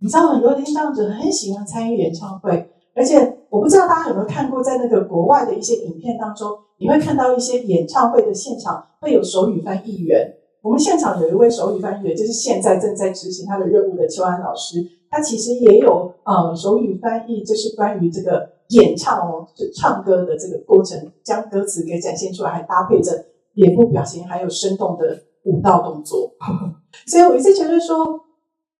[0.00, 10.34] 你知道很多听障者很喜欢参与演唱会，而且我不知道大家有没有看过，在那个国外的一些影片当中，你会看到一些演唱会的现场会有手语翻译员。
[10.60, 14.84] 我们现场有一位手语翻译员，就是现在正在执行他的任务的邱安老师。
[15.10, 23.24] 他其实也有呃手语翻译，就是关于这个演唱哦，就唱歌的这个过程，将歌词给展现出来，还搭配着
[23.54, 26.32] 脸部表情，还有生动的舞蹈动作。
[27.06, 28.20] 所以我一直觉得说，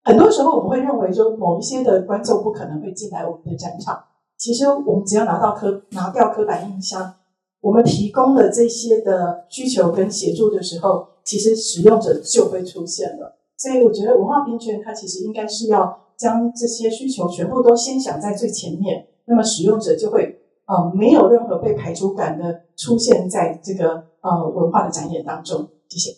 [0.03, 4.03] 很多时候我们会认为说，某一些的观众不可能会进来我们的展场。
[4.37, 7.15] 其实我们只要拿到刻拿掉刻板印象，
[7.61, 11.07] 我们提供了这些的需求跟协助的时候。
[11.25, 25.67] 其实使用者就会出现了，所以我觉得文化平权它其实应该是要将这些需求全部都先想在最前面，那么使用者就会呃没有任何被排除感的出现在这个呃文化的展演当中。
[25.89, 26.11] 谢谢。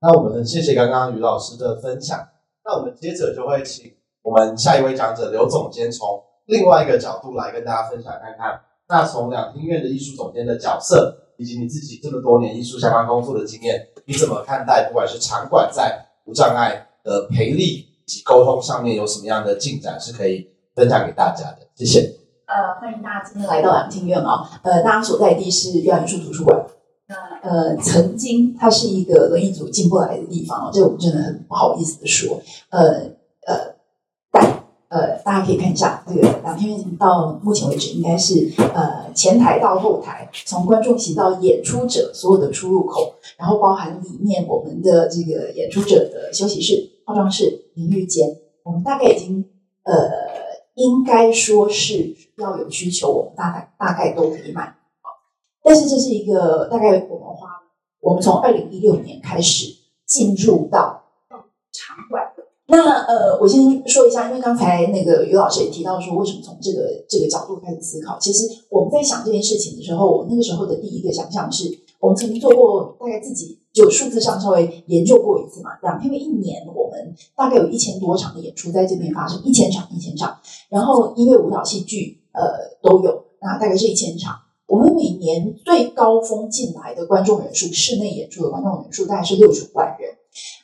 [0.00, 2.16] 那我们谢谢刚刚于老师的分享，
[2.64, 8.60] 那我们接着就会请我们下一位讲者刘总监从另外一个角度来跟大家分享看看。
[8.88, 21.66] 那从两厅院的艺术总监的角色，以及你自己这么多年艺术相关工作的经验，你怎么看待不管是场馆在无障碍的培力及沟通上面有什么样的进展，是可以分享给大家的？
[21.74, 22.00] 谢谢。
[22.46, 24.60] 呃，欢迎大家今天来到两厅院啊。
[24.62, 26.66] 呃，大家所在地是表演艺术图书馆。
[27.08, 27.14] 那
[27.48, 32.38] 呃，曾经它是一个轮椅组进不来的地方哦，这我们真的很不好意思的说。
[32.68, 32.80] 呃
[33.46, 33.74] 呃，
[34.30, 34.64] 但。
[34.90, 49.42] 呃，大家可以看一下这个两天院到目前为止应该是呃前台到后台，从观众席到演出者所有的出入口，然后包含里面我们的这个演出者的休息室、化妆室、淋浴间，我们大概已经
[49.84, 49.94] 呃
[50.74, 54.76] 应该说是要有需求，我们大概大概都可以买。
[55.64, 57.48] 但是这是一个大概我们花
[58.00, 61.02] 我们从二零一六年开始进入到
[61.72, 62.30] 场馆。
[62.66, 68.18] 那呃，我先说一下，因为刚才那个于老师也提到说，为什么从这个这个角度开始思考？
[68.18, 80.36] 其实我们在想这件事情的时候，我那个时候的第一个想象是，我们曾经做过大概自己就数字上稍微研究过一次嘛，两天为一年，我们大概有一千多场的演出在这边发生，一千场一千场，
[80.68, 82.42] 然后音乐、舞蹈、戏剧呃
[82.82, 84.34] 都有，那大概是一千场。
[84.66, 90.10] 我们每年最高峰进来的观众人数，室内演出的观众人数大概是六十万人。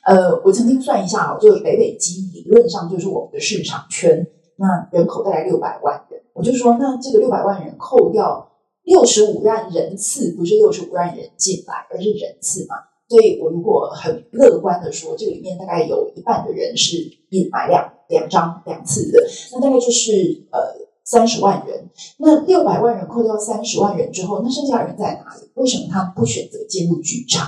[0.05, 6.21] 呃，我曾经算一下啊，就是北北基理论上就是我们的市场圈，那人口大概六百万人。
[6.33, 8.51] 我就说，那这个六百万人扣掉
[8.83, 12.75] 六十五万人次，不是六十五万人进来，而是人次嘛。
[13.07, 16.97] 所以我如果很乐观的说，这个里面大概有一半的人是
[17.29, 20.59] 一买两两张两次的，那大概就是呃
[21.03, 21.89] 三十万人。
[22.17, 25.49] 那六百万人扣掉三十万人之后，那剩下的人在哪里？
[25.55, 27.47] 为什么他不选择进入剧场？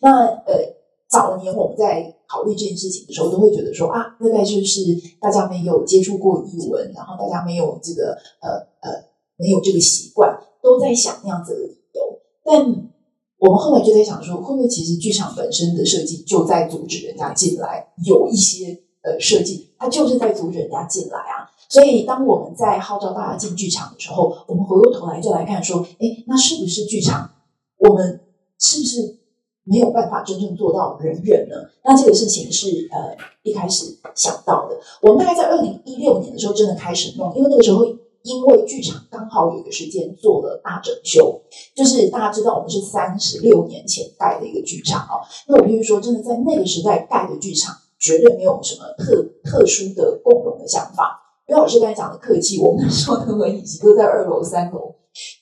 [0.00, 0.76] 那呃。
[1.08, 4.80] 早年我们在考虑这件事情的时候，都会觉得说啊，大概就是
[5.20, 8.10] 大家没有接触过译文，然后大家没有这个
[8.42, 8.50] 呃
[8.82, 8.90] 呃
[9.36, 12.18] 没有这个习惯，都在想那样子的理由。
[12.44, 12.90] 但
[13.38, 17.86] 我们后来就在想说，会不会其实剧场本身的设计就在阻止人家进来？
[18.04, 21.50] 有一些呃设计，它就是在阻止人家进来啊。
[21.68, 27.30] 所以当我们在号召大家进剧场的时候，我们回过头来就来看说，哎，那是不是剧场？
[27.78, 28.20] 我们
[28.58, 29.16] 是不是？
[29.68, 31.56] 没有办法真正做到人人呢？
[31.82, 34.78] 那这个事情是呃一开始想到的。
[35.02, 37.84] 我们大概在二零一六年的时候真的开始弄，因为那个时候
[38.26, 41.40] 因为剧场刚好有一个时间做了大整修，
[41.74, 45.22] 就是大家知道我们是三十六年前盖的一个剧场哦。
[45.46, 51.22] 那我必须说，真的在那个时代盖的剧场，绝对没有什么特特殊的共荣的想法。
[51.46, 54.96] 刘老师刚才讲的客气，我们那时候的轮椅都在二楼、三楼，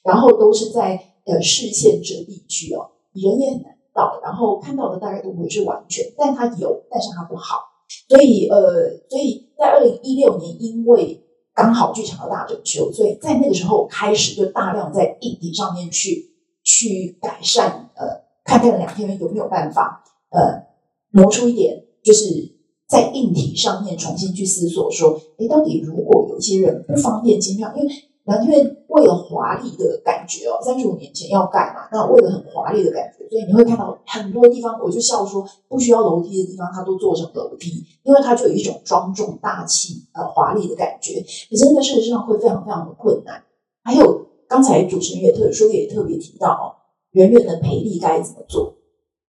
[0.05, 3.75] 然后都是在呃视线遮蔽区哦，人也很难。
[3.95, 7.61] 到，然后看到的大概都不会是完全，但它有，但是它不好，
[8.09, 11.24] 所以呃，所以在二零一六年，因为
[11.55, 20.67] 刚好剧场的大整修，所以在那个时候开始就大量在硬体上面去去改善，呃，看看两天有没有办法，呃，
[21.13, 22.57] 挪出一点，就是
[22.89, 27.89] 在硬体上面重新去思索说，哎，到底如果有些人不方便进票，因为
[28.25, 41.21] 两厅院为了华丽的感觉哦，三十五年前要盖嘛，那为了很华丽的感觉，所以你会看到很多地方，我就笑说不需要楼梯的地方，它都做成楼梯，因为它就有一种庄重大气、呃华丽的感觉。
[41.51, 43.43] 可是那事实上会非常非常的困难。
[43.83, 46.65] 还有刚才主持人也特说也特别提到哦，
[47.13, 48.75] 人员的培力该怎么做？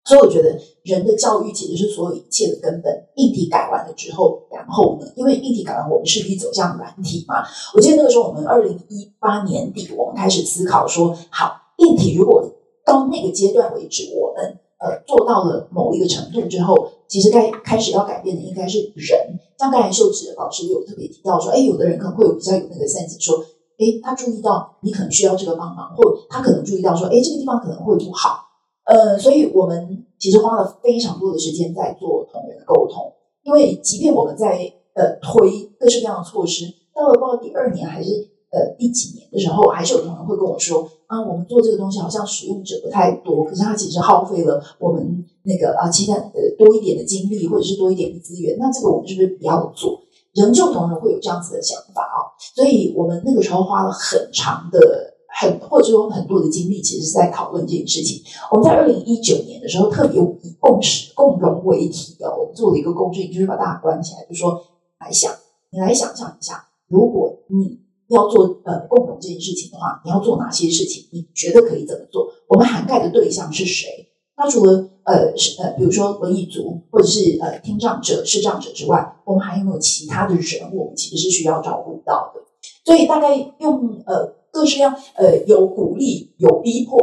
[0.08, 2.94] 所以我觉得人的教育其实是所有一切的根本。
[3.16, 5.08] 硬体改完了之后，然后呢？
[5.18, 7.44] 因为硬体改完，我们势必走向软体嘛。
[7.76, 12.42] 我记得那个时候，我们二零一八年底，我们开始思考说，好，硬体如果
[12.86, 19.20] 到那个阶段为止，我们呃做到了某一个程度之后，其实该开始要改变的应该是人。
[19.60, 23.44] 像刚才秀智老师有特别提到说，哎，有的人可能会有比较有那个 sense，说，
[23.78, 28.47] 哎，他注意到你可能需要这个帮忙，或他可能注意到说，哎，这个地方可能会不好。
[28.88, 33.12] 呃，所以我们其实花了非常多的时间在做同仁的沟通，
[33.44, 38.10] 因为即便我们在呃推各式各样的措施，到了不知道第二年还是
[38.50, 50.00] 呃第几年的时候，还是有同仁会跟我说啊，我们做这个东西好像使用者不太多，可是它其实耗费了我们那个啊其他呃多一点的精力或者是多一点的资源，那这个我们是不是不要做？
[50.34, 55.17] 仍旧同仁会有这样子的想法啊，所以我们那个时候花了很长的。
[55.40, 58.24] 很或者说很多的精力，其实是在讨论这件事情。
[58.52, 64.60] 我们在二零一九年的时候，特别以共识、共荣为题哦，我们做了一个共识，就是把大家关起来，就说
[65.00, 65.32] 来想，
[65.70, 71.08] 你来想象一下，如果你要做呃共荣这件事情的话，你要做哪些事情？
[71.12, 72.28] 你觉得可以怎么做？
[72.48, 73.88] 我们涵盖的对象是谁？
[74.36, 80.76] 那除了呃是呃，比如说文艺族或者是呃听障者、视障者之外，我们还有没有其他的人？
[80.76, 82.42] 我们其实是需要照顾到的。
[82.84, 84.36] 所以大概用呃。
[84.52, 86.98] 各式各样，呃，有鼓励，有逼迫，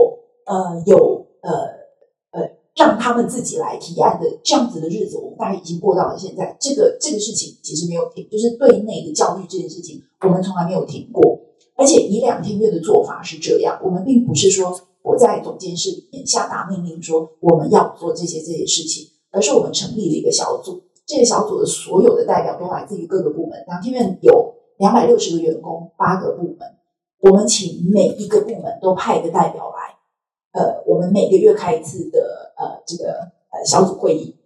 [0.47, 1.51] 呃，有呃
[2.33, 6.57] 呃，让他们自己来提案的这样子的日子，我们大概已经过到了现在。
[6.61, 11.41] 这个这个事情其实没有停，就是对内的教育这件事情，我们从来没有停过。
[11.77, 23.65] 而且以两天月的做法是这样，我们并不是说我在总监室里面下达命令说我们要做这些这些事情，而是我们成立了一个小组，这个小组的所有的代表都来自于各个部门。
[23.67, 26.59] 两天院有两百六十个员工，八个部门。
[27.25, 33.13] 我们请每一个部门都派一个代表来，呃，我们每个月开一次的呃这个
[33.51, 34.37] 呃小组会议，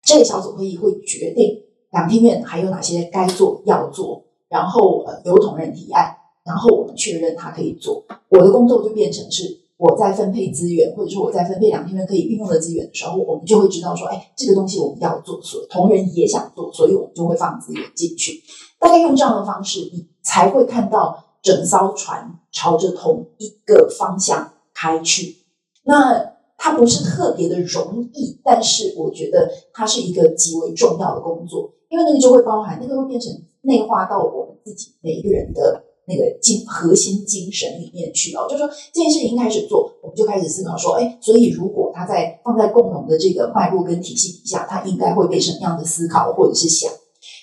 [0.00, 8.04] 这个小组会议会决定两厅院还有哪些该做要做，然后呃由同仁提案，然后我们确认他可以做。
[8.28, 9.42] 我的工作就变成是
[9.76, 18.40] 我在分配资源，或者说我在分配两厅院可以运用的资源的时候，我们就会知道说，哎，这个东西我们要做，所同仁也想做，所以我们就会放资源进去。
[18.78, 21.24] 大概用这样的方式，你才会看到。
[21.44, 25.36] 整艘船朝着同一个方向开去，
[25.84, 33.30] 那它不是特别的容易，但是我觉得它是一个极为重要的工作，因为那个就会包含，那个会变成
[33.60, 38.46] 内化到我们自己每一个人的那个精核心精神里面去哦。
[38.48, 46.90] 就说这件事情开始做，我们就开始思考说，哎，所以如果它在放在共同的这个脉络跟体系底下，它应该会被什么样的思考或者是想？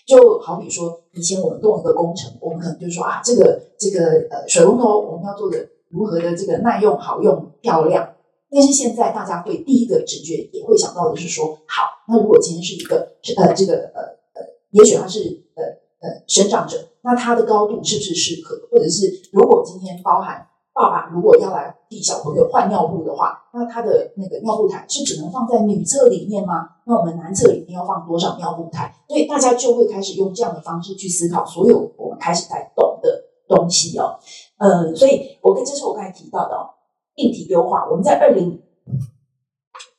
[0.05, 8.15] 就好比说，以前我们动一个工程，我们可能就说啊，这个这个呃水龙头我们要做的如何的这个耐用、好用、漂亮。
[8.49, 14.01] 但是现在大家会第一个直觉也会想到的是说，好，那如果今天是一个是呃这个呃
[14.33, 15.19] 呃，也许他是
[15.55, 15.63] 呃
[16.01, 18.55] 呃生长者，那他的高度是不是适合？
[18.71, 20.47] 或者是如果今天包含。
[20.73, 26.69] 爸爸如果要来替小朋友换尿布的话，那他的那个尿布台是只能放在女厕里面吗？
[26.85, 28.95] 那我们男厕里面要放多少尿布台？
[29.09, 34.17] 所以大家就会开始用这样的方式去思考所有我们开始在懂的东西哦。
[34.57, 36.69] 呃，所以我跟这是我刚才提到的哦，
[37.15, 38.47] 硬体优化，我们在二零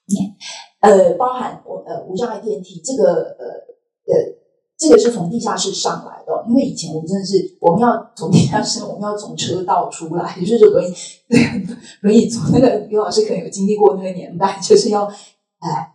[0.06, 0.34] 年，
[0.80, 3.44] 呃，包含我呃无障碍电梯这个呃
[4.06, 4.41] 呃。
[4.82, 10.92] 这个是从地下室上来的，因为以前我们真的是我们要从地下室，我们要从车道出来，就是轮椅
[12.02, 15.04] 轮椅从那个刘老师可能有经历过那个年代，就是要
[15.60, 15.92] 哎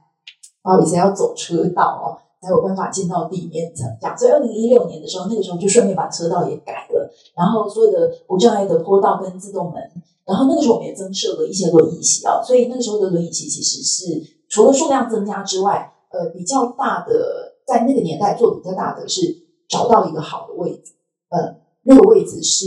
[0.63, 2.05] 不好意思要走车道哦，
[2.41, 3.85] 才有办法进到地面层。
[3.99, 9.81] 这样，所以二零一六年的时候，那个时候就顺便把车道也改了，然后所有的无障碍的坡道跟自动门，
[10.25, 17.46] 然后那个时候我们也增设了一些轮椅席啊，所以那个时候的轮椅席其实是除了数量增加之外，呃，比较大的。
[17.67, 20.93] 在那个年代做比较大的是找到一个好的位置，
[21.27, 22.65] 呃，那个位置是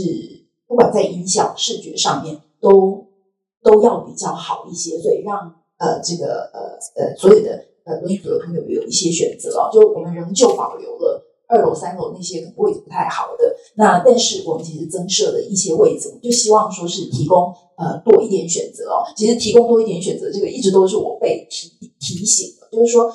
[0.67, 3.07] 不管在音效、视觉上面都
[3.63, 9.71] 都要比较好一些，所以让呃这个呃呃所有的呃轮椅族的朋友有一些选择哦。
[9.73, 19.01] 就我们仍旧保留了二楼、三楼那些可能位置不太好的，那但是我们其实增设了一些位置，就希望说是提供呃多一点选择哦。
[19.17, 23.11] 其实提供多一点选择，这个一直都是我被提提醒的，就是说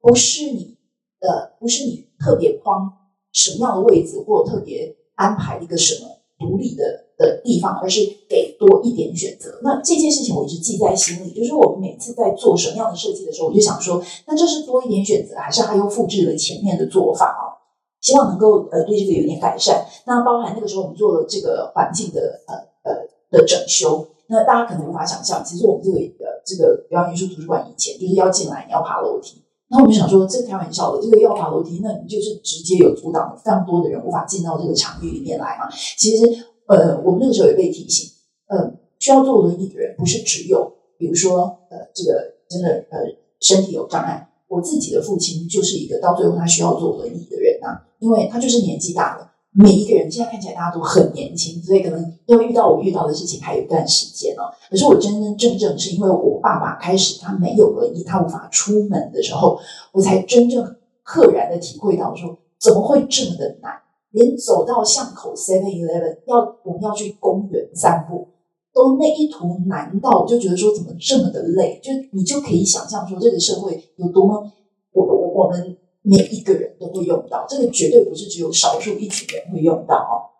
[0.00, 0.76] 不是你。
[1.20, 2.92] 呃，不是你特别框
[3.32, 6.08] 什么样的位置，或特别安排一个什么
[6.38, 6.84] 独立的
[7.16, 9.58] 的地方，而是给多一点选择。
[9.62, 17.58] 那这件事情我一直记在心里，就是我们每次在做什么样的设计的时候，我就想说，那这是多一点选择，还是他又复制了前面的做法啊？
[18.00, 19.84] 希望能够呃对这个有点改善。
[20.06, 22.54] 那包含那个时候我们做了这个环境的呃
[22.84, 22.94] 呃
[23.28, 29.42] 的整修，那大家可能无法想象，其实我们这个呃这个表演艺术图书馆以前就是要进来你要爬楼梯。
[29.70, 35.68] 那我们想说，这开玩笑的，这个要爬楼梯，那你就是直接有阻挡非常多的人无法进到这个场域里面来嘛。
[35.98, 36.24] 其实，
[36.66, 38.10] 呃，我们那个时候也被提醒，
[38.48, 42.98] 呃，需要坐轮椅的人不是只有，比如说，呃，这个真的呃
[43.40, 44.26] 身体有障碍。
[44.48, 49.32] 我自己的父亲就是一个到最后他需要坐轮椅的人啊，因为他就是年纪大了。
[49.60, 54.46] 每一个人现在看起来大家都很年轻，所以可能要遇到我遇到的事情还有一段时间哦。
[54.70, 59.58] 可是我真真正正是因为我爸爸开始他没有轮椅，他无法出门的时候，
[59.90, 60.64] 我才真正
[61.02, 63.72] 赫然的体会到说怎么会这么的难，
[64.12, 68.28] 连走到巷口 Seven Eleven 要我们要去公园散步，
[68.72, 74.52] 都那一途难到，我就觉得说怎么这么的累，就你就可以想象说这个社会有多么
[74.92, 75.76] 我我我们。
[76.08, 80.32] 每一个人都会用到，这个绝对不是只有少数一群人会用到哦。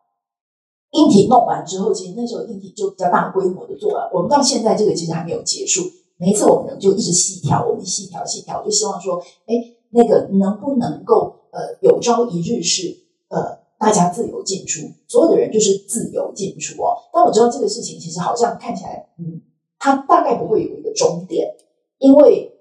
[0.92, 4.10] 硬体弄完之后，其实那时候硬体就比较大规模的做了。
[4.14, 5.82] 我们到现在这个其实还没有结束，
[6.16, 9.54] 每一次我们就一直细调，我们细调细调，就希望说，哎，
[9.90, 12.96] 那个能不能够呃有朝一日是
[13.28, 16.96] 呃大家自由进出，所有的人就是自由进出哦。
[17.12, 19.42] 但我知道这个事情其实好像看起来，嗯，
[19.78, 21.54] 它大概不会有一个终点，
[21.98, 22.54] 因为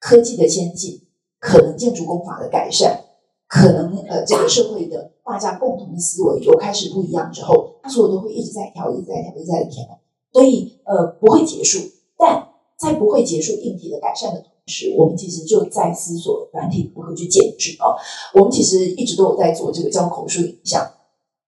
[0.00, 1.02] 科技的先进。
[1.44, 3.04] 可能建筑工法的改善，
[3.46, 10.00] 可能呃这个社会的大家共同的思维有开始不一样之后，它所有都会一直在调，一直在调，一直在调，
[10.32, 11.78] 所以呃不会结束。
[12.16, 17.92] 但在不会结束硬体的改善的同时，我们其实就在思索软体如何去建制啊。
[18.32, 20.80] 我们其实一直都有在做这个叫口述影像，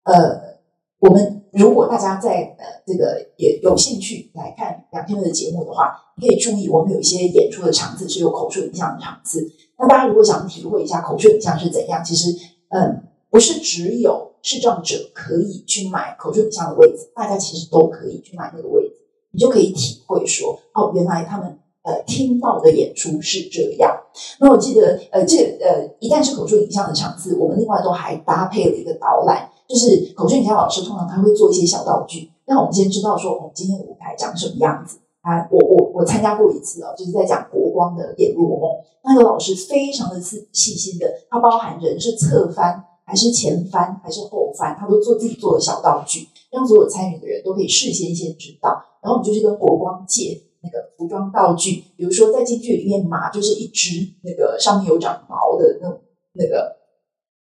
[0.04, 0.58] 呃，
[1.00, 1.42] 我们。
[1.52, 9.50] 如果大家在呃这个也有兴趣来看两天的节目的话，可以注意我们有一些演出的场次是有口述影像的场次。
[9.78, 12.30] 那大家如果想体会一下口述影像是怎样，其实
[12.70, 18.94] 嗯不是只有视障者可以去买口述影像的位置，大家其实都可以去买那个位置，
[19.32, 23.94] 你就可以体会说哦，原来他们呃听到的演出是这样。
[24.40, 29.50] 那我记得呃这呃一旦是口述影像的场次，我们另外都还搭配了一个导览。
[29.68, 34.98] 就是口述影像老师通常他会做一些小道具，让我们先知道说我们今天的舞台长什么样子。
[35.22, 38.70] 啊，我我我参加过一次哦，就是在讲光的《眼落梦》，
[39.04, 48.70] 那个老师非常的细细心的，他包含人是侧翻还是前翻还是后翻，他都做自己做的小道具，让所有参与的人都可以事先先知道。
[49.02, 55.88] 然后我们就去跟国光借那个服装道具，比如说在京剧里面，马就是一只那个上面有长毛的那
[56.32, 56.74] 那个。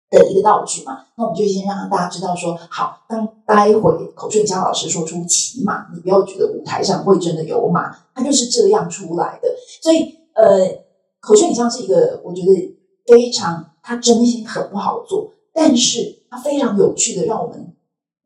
[0.07, 9.49] 的一个道具嘛，那我们就先让大家知道说，好，当待会口述影像老师说出骑马，你不要觉得舞台上会真的有马，它就是这样出来的。
[9.81, 10.85] 所以，呃，
[11.19, 17.75] 口述影像是一个我觉得非常，它真心很不好做，但是它非常有趣的，让我们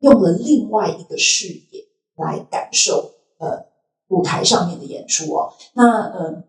[0.00, 1.86] 用了另外一个视野
[2.16, 3.66] 来感受呃
[4.08, 5.52] 舞台上面的演出哦。
[5.74, 6.44] 那呃，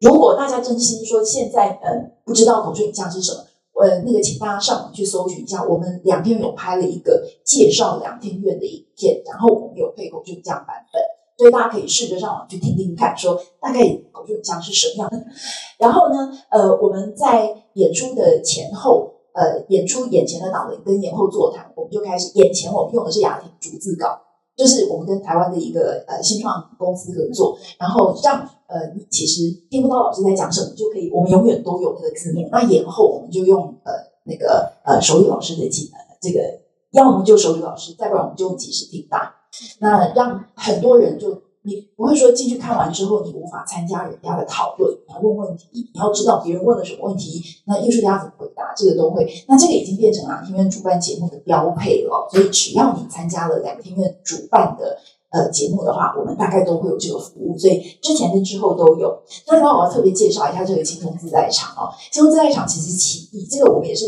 [0.00, 3.46] 如果大家真心说现在呃不知道口述影像是什么？
[3.82, 11.02] 呃，那个，请大家上网去搜寻一下，我们两天有拍了一个介绍两天院的影片，然后我们有配口述影像版本，
[11.42, 13.80] 所以大家可以试着上网去听听看，说大概
[14.12, 15.26] 口述影像是什么样的。
[15.76, 24.20] 然后呢，呃，我们在演出的前后，呃，演出眼前的导演跟演后座谈，我们就开始，眼前我们用的是雅婷逐字稿。
[24.54, 28.38] 就是我们跟台湾的一个呃新创公司合作，然后让
[28.68, 32.46] 呃你其实听不到老师在讲什么，就可以我们永远都有那个字幕。
[32.52, 33.92] 那演后我们就用呃
[34.24, 36.60] 那个呃手语老师的技能，这个
[36.92, 39.34] 要么就手语老师，再不然我们就用即时听大，
[39.80, 41.42] 那让很多人就。
[41.64, 49.24] 你不会说进去看完之后，你无法参加人家的讨论，你要问问题，你要知道别人问了什么问题，那艺术家怎么回答，这个都会。
[49.46, 54.98] 那这个已经变成两厅院主办节目的标配了，所以只要你参加了两天院主办的
[55.30, 57.56] 呃节目的话，我们大概都会有这个服务。
[57.56, 59.22] 所以之前跟之后都有。
[59.46, 64.06] 那另外我要特别介绍一下这个青松自在场哦，青松自在场其实起义，这个我们也是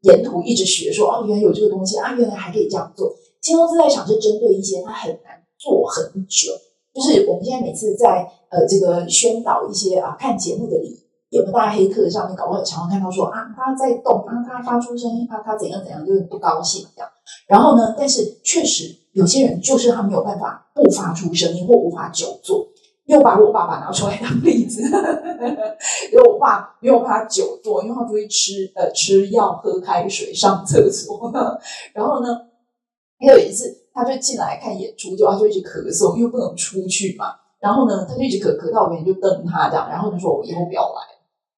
[0.00, 3.14] 沿途一直学说哦，原来有这个东西啊，原来还可以这样做。
[3.46, 6.50] 青铜自在场是针对一些它很难做很久。
[6.92, 10.98] 就是我们现在每次在呃这个宣导一些啊看节目的里，
[11.30, 17.08] 有个大黑客上面搞不好常常看到说啊他在动啊他发出声音啊他怎样怎样就是不高兴这样，
[17.46, 22.66] 然后呢，但是确实有些人就是他没有办法不发出声音或无法久坐，
[23.04, 31.30] 又把我爸爸拿出来当例子，因为我爸没有办法久坐，因为他就会吃呃吃药、喝开水、上厕所，
[31.92, 32.28] 然后呢，
[33.18, 33.82] 还有一次。
[33.96, 37.32] 他就进来看演出，就他就一直咳嗽，因为不能出去嘛。
[37.58, 41.00] 然后呢，他就一直咳咳到别人就瞪他这样，然后就说：“我以后不要来。”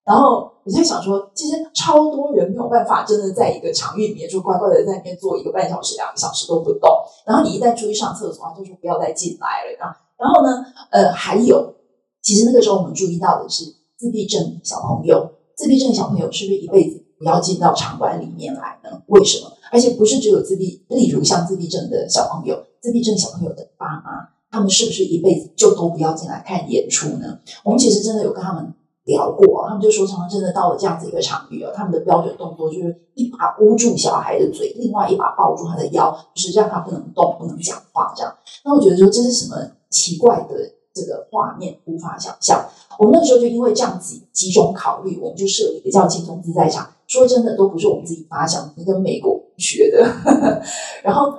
[0.06, 6.88] 然后我在想说，其实超多人没有办法真的在一个场域里面就乖乖的在那边坐一个半小时、两个小时都不动。
[7.26, 9.84] 然后你一旦出去上厕所，他就说不要再进来了。
[9.84, 11.74] 啊，然后呢，呃，还有，
[12.22, 13.64] 其实那个时候我们注意到的是
[13.98, 19.02] 自闭症小朋友，自闭症小朋友是不是一辈子不要进到场馆里面来呢？
[19.09, 19.50] 为什么？
[19.70, 27.38] 而且不是只有自闭，例如像自闭症的小朋友，自闭症小朋友的爸妈，他们是不是一辈子就都不要进来看演出呢？
[27.64, 28.74] 我们其实真的有跟他们。
[29.08, 38.36] 聊过，他们就说，常常真的到了这样子一个场域啊，他们的标准动作就是一把捂住小孩的嘴，另外一把抱住他的腰，就是让他不能动、不能讲话这样。
[38.66, 39.56] 那我觉得说这是什么
[39.88, 40.54] 奇怪的
[40.92, 42.68] 这个画面，无法想象。
[42.98, 46.86] 我们那时候就因为这样子几种考虑，我们就设立一个叫轻松自在场。
[47.09, 50.06] 说真的，都不是我们自己发想，是跟美国学的。
[51.02, 51.32] 然后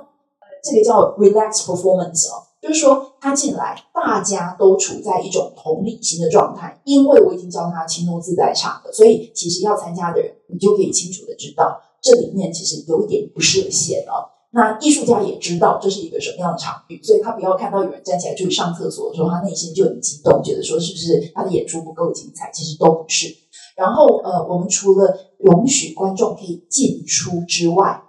[0.62, 2.44] 这个叫 relax performance 哦。
[2.60, 14.28] 就是说，他进来，大家都处在一种同理心的状态，因为我已经教他轻松自在唱了，所以其实要参加的人，你就可以清楚的知道，这里面其实有一点不设限哦。
[14.52, 22.50] 那艺术家也知道这是一个什么样的场域，所以他不要看到有人站起来就去上厕所的时候，他内心就很激动，觉得说是不是他的演出不够精彩？
[22.52, 23.34] 其实都不是。
[23.80, 28.02] 然后呃，我们除了容许观众可以进出之外，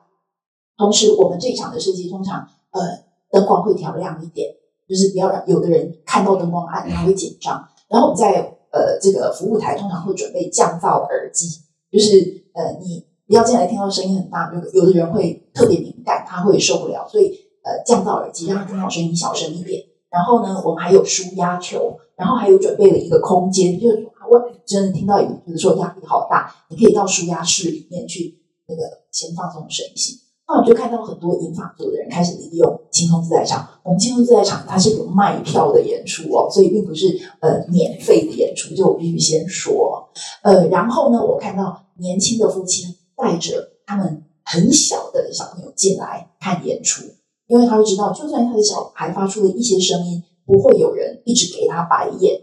[0.75, 3.09] 同时我们这一场的设计通常呃。
[3.33, 4.45] 灯光会调亮一点，
[4.89, 7.65] 就是不要让有的人看到灯光暗，他会紧张。
[7.87, 8.41] 然后我们在
[8.73, 11.47] 呃这个服务台通常会准备降噪耳机，
[11.89, 17.27] 就是呃你不要进来听到声音很大，有有的人会特别敏感，他会受不了，所以
[17.63, 19.81] 呃降噪耳机让他听到声音小声一点。
[20.09, 30.15] 然后呢，我们还有舒压球，然后还有准备了一个空间，就是我真的听到有有的时候压力好大，你可以到舒压室里面去那个先放松身心。
[30.47, 33.67] 那我就看到很多银发族的人开始利用轻松自在场。
[33.83, 37.07] 我们轻松自在场它是有卖票的演出哦，所以并不是
[37.41, 38.73] 呃免费的演出。
[38.73, 40.09] 就我必须先说，
[40.43, 42.85] 呃，然后呢，我看到年轻的夫妻
[43.17, 47.03] 带着他们很小的小朋友进来看演出，
[47.47, 52.41] 因为他会知道，就算他的小孩发出了一些声音，不会有人一直给他白眼。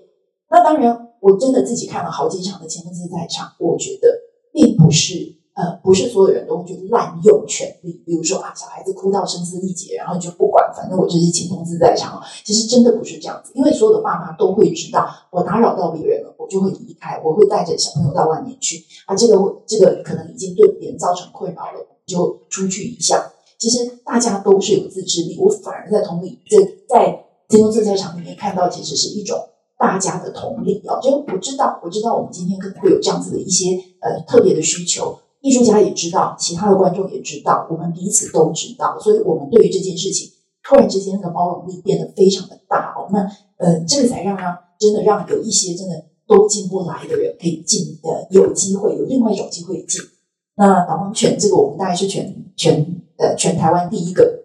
[0.51, 4.09] 那当然，我真的自己看了好几场的轻松自在场，我觉得
[4.53, 5.37] 并不是。
[5.59, 12.23] 呃，不是所有人都会去滥用权利，比如说啊，小孩子哭到声嘶力竭，然后你就不管，反正我这是轻松自在场。
[12.45, 18.85] 其实真的不是这样子，因为所有的爸妈都会知道，我打扰到别人了，我就会离开，我会带着小朋友到外面去。
[19.07, 19.35] 啊，这个
[19.67, 23.29] 这个可能已经对别人造成困扰了，就出去一下。
[23.59, 29.37] 其实大家都是有自制力，我反而在同理，在在轻松自在场里面看到，其实是一种
[29.79, 30.99] 大家的同理哦。
[31.01, 35.19] 就我知道，我知道我们今天可能会有这样子的一些呃特别的需求。
[35.41, 40.29] 艺术家也知道，其他的观众也知道，我们彼此都知道，所以我们对于这件事情
[40.65, 43.09] 突然之间的包容力变得非常的大哦。
[43.13, 43.21] 那
[43.65, 45.95] 呃，这个才让让真的让有一些真的
[46.27, 50.03] 都进不来的人可以进呃有机会有另外一种机会进。
[50.57, 52.85] 那导盲犬这个我们大概是全全
[53.17, 54.38] 呃全台湾第一个。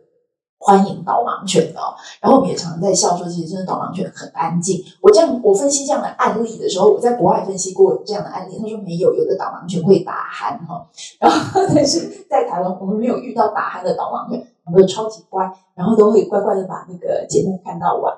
[0.65, 1.79] 欢迎导盲犬的，
[2.21, 4.81] 然后我们也常常在笑说，其实真的导盲犬很安静。
[5.01, 10.87] 我这样我分析这样的案例的时候，我在国外分析过这样的案例，他说没有，有的导盲犬会打鼾哈，
[11.19, 15.43] 然后但是在台湾我们没有遇到打鼾的导盲犬，我们都超级乖，
[15.75, 18.15] 然后都会乖乖的把那个节目看到完。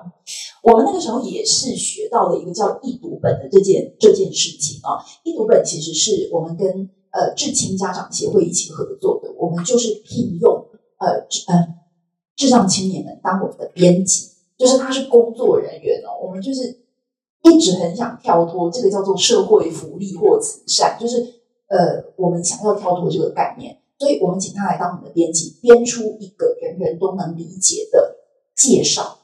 [0.62, 6.68] 我们那个时候也是学到了一个叫易读本的这件这件事情啊，易读本其实是我们跟
[7.10, 10.64] 呃智亲家长协会一起合作的，我们就是聘用
[10.98, 11.08] 呃
[11.52, 11.74] 呃。
[12.36, 14.28] 智障青年们当我们的编辑，
[14.58, 16.22] 就是他是工作人员哦。
[16.22, 16.78] 我们就是
[17.42, 21.16] 一直很想跳脱这个叫做社会福利或慈善，就是
[21.68, 28.16] 呃，我们想要跳脱这个概念，所以我们请他来当我们的编辑，编出一个人人都能理解的
[28.54, 29.18] 介绍。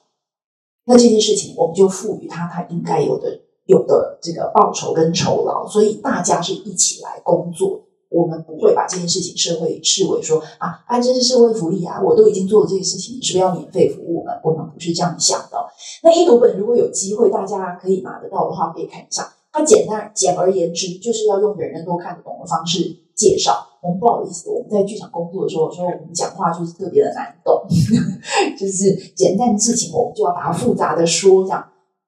[0.86, 7.82] 那这件事情，我们就赋予他他应该有的有的这个报酬跟酬劳，所以大家是一起来工作。
[8.12, 14.34] 我们不会把这件事情社会视为说啊，啊，这是社会福利啊，我都已经做了这些事情，你是不是要免费服务我们？
[14.44, 15.56] 我们不是这样想的。
[16.02, 19.32] 那一读本如果有机会大家可以拿得到的话，可以看一下。
[19.54, 22.78] 它简单简而言之，就是要用人人都看得懂的方式
[23.14, 23.66] 介绍。
[23.82, 27.62] 我们不好意思，我们在剧场工作的时候，说我们讲话就是特别的难懂，
[28.58, 31.62] 就是简单的事情我们就要把它复杂的说这样。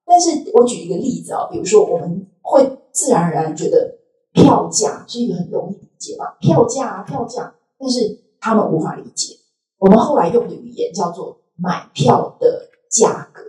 [0.07, 3.99] 但是我举一个例子啊，比如说我们会自然而然觉得
[4.33, 5.84] 票价是一个很容易。
[6.05, 9.37] 解吧，票价啊，票价，但是他们无法理解。
[9.79, 13.43] 我们后来用的语言叫做买票的价格，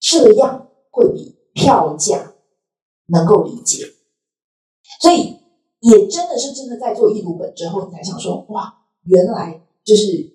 [0.00, 2.32] 这样会比票价
[3.06, 3.84] 能够理解。
[5.00, 5.36] 所以
[5.80, 8.74] 也真的是真的在做译读本之后，你才想说，哇，
[9.04, 10.32] 原来就是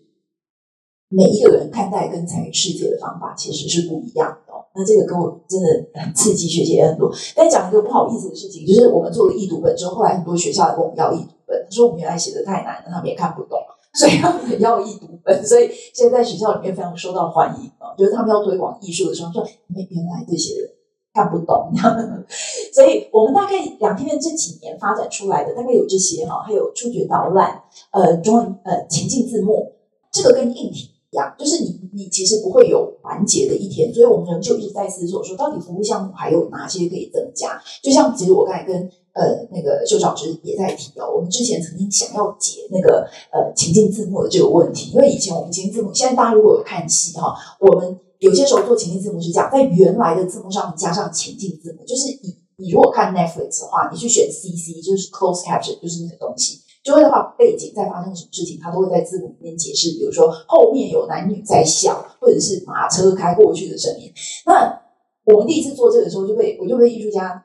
[1.10, 4.54] 每一个人看待跟参与世界的方法其实是不一样的。
[4.76, 5.68] 那这个跟我真的
[6.00, 7.12] 很刺激，学习很多。
[7.36, 13.60] 但讲一个不好意思的事情，就是我们做了易读本之后，后来很多学校来跟我们要易读本，他说我们原来写的太难了，他们也看不懂，
[13.94, 15.46] 所以他们要易读本。
[15.46, 20.70] 所以现在在学校里面非常受到欢迎啊，就是他们要推广艺术的时候，说你们原来这些人
[21.14, 21.72] 看不懂，
[22.74, 29.74] 所以我们大概两天的这几年发展出来的大概有这些哈，还有触觉导览，呃，中文呃情境字幕，
[30.12, 31.18] 这个跟硬体一。
[31.18, 37.60] 样，就是你，你其实不会有完结的一天，所以我们仍旧一直在思索说，到底服务项目还有哪些可以增加？
[37.82, 38.88] 就像其实我刚才跟
[39.20, 56.62] 呃那个秀老师也在提哦，我们之前曾经想要解那个呃情境字幕的这个问题，因为以前我们情境字幕，现在大家如果有看戏哈，我们有些时候做情境字幕是这样，在原来的字幕上面加上情境字幕，就是你你如果看 Netflix 的话，你去选 CC，就是 Close Caption，就是那个东西。
[56.82, 59.90] 就会的话，背景在发生什么事情，他都会在字幕里面解释。
[59.98, 64.10] 比如说后面有男女在笑，或者是马车开过去的声音。
[64.46, 64.82] 那
[65.26, 67.44] 我们第一次做这个的时候，就被我就被艺术家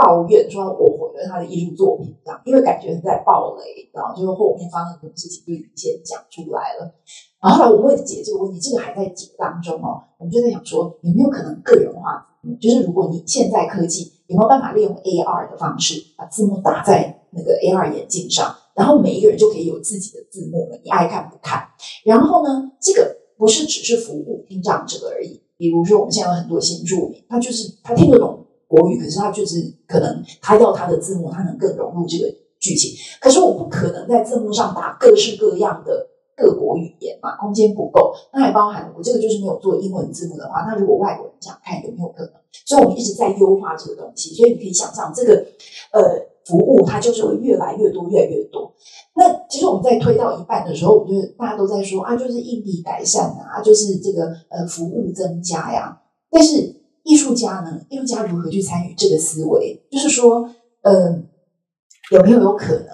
[0.00, 6.94] 抱怨说，我毁了他的艺术作品，这样，因为感觉是在暴雷，然后就是后面发生什么事情就已经讲出来了。
[7.42, 10.00] 然后后来我们会解这个问题，这个还在解当中哦。
[10.18, 12.26] 我们就在想说，有没有可能个人化？
[12.58, 17.18] 就是如果你现在科技有没有办法利用 AR 的方式，把字幕打在。
[17.32, 21.62] 那个 AR 眼镜上，然后每一个人就可以有自己的字幕了，你爱看不看？
[22.04, 25.40] 然后呢，这个不是只是服务听障者而已。
[25.56, 28.39] 比如说，我们现在有很多新住民，他就是他听得懂
[28.70, 29.56] 国语，可是他就是
[29.88, 32.92] 可能开掉他的字幕，他能更融入这个剧情。
[33.20, 36.06] 可是我不可能在字幕上打各式各样的
[36.36, 38.14] 各国语言嘛，空间不够。
[38.32, 42.32] 那还包含我这个就是没有做英文字幕的话，那如果外国人想看有没有可能？
[42.64, 44.32] 所以我们一直在优化这个东西。
[44.34, 45.34] 所以你可以想象这个
[45.92, 46.30] 呃。
[46.46, 48.74] 服务它就是会越来越多，越来越多。
[49.14, 56.00] 那其实我们在推到一半的时候，我觉得大家都在说啊，就是硬币改善啊，就是这个呃服务增加呀。
[56.28, 59.82] 但是艺术家呢，艺术家如何去参与这个思维？
[59.90, 60.50] 就是说，
[60.82, 61.22] 呃，
[62.10, 62.88] 有没有有可能，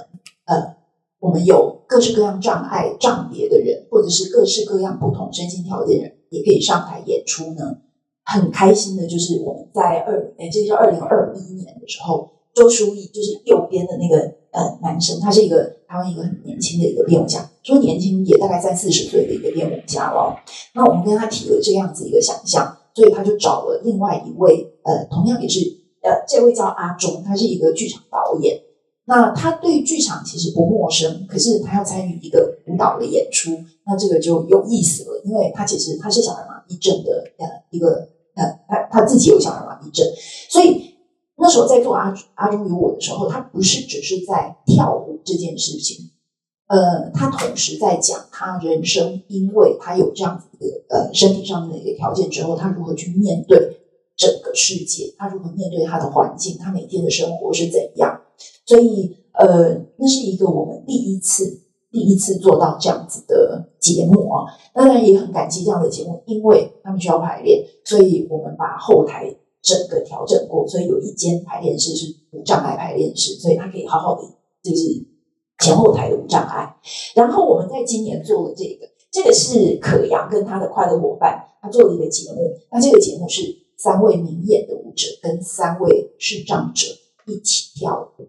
[0.46, 0.76] 呃，
[1.18, 7.78] 我们有各式各样障碍障别的人，或者是各式各样不同身心条件的人，也可以上台演出呢？
[8.24, 12.32] 很开心的就是我们在二，哎，这个是二零二一年的时候。
[12.56, 14.16] 周书义就是右边的那个
[14.50, 20.34] 呃男生，他是一个台湾一个很年轻的一个编舞家，说年轻也大概在四十岁的一个编舞家了。
[20.72, 25.60] 那我们跟他提了这样子一个想象，所以他就找了另外一位呃，同样也是
[26.02, 28.58] 呃，这位叫阿忠，他是一个剧场导演。
[29.04, 33.50] 那他对剧场其实不陌生，可是他要参与一个舞蹈的演出，
[33.84, 40.06] 那这个就有意思了，因为他其实他是小儿麻痹症的呃一个呃，他他自己有小儿麻痹症，
[40.48, 40.96] 所以。
[41.38, 46.10] 那时候在做阿阿忠与我的时候，他不是只是在跳舞这件事情，
[46.68, 53.78] 呃，他同时在讲他人生，因为他有这样子的呃身体上面的一个条件之后，他如何去面对
[54.16, 58.20] 整个世界，他如何面对他的环境，他每天的生活是怎样。
[58.64, 64.44] 所以，呃，那是一个我们第一次第一次做到这样子的节目啊。
[64.74, 69.36] 当然也很感激这样的节目，因为他们需要排练，所以我们把后台。
[69.62, 74.22] 整个调整过，所以有一间排练室是无障碍排练室，所以他可以好好的
[74.62, 75.04] 就是
[75.58, 76.76] 前后台的无障碍。
[77.14, 82.56] 然后我们在今年做了这个，这个是可阳跟他的快乐伙伴，他做了一个节目。
[82.70, 83.42] 那这个节目是
[83.78, 86.86] 三位明眼的舞者跟三位视障者
[87.26, 88.28] 一起跳舞。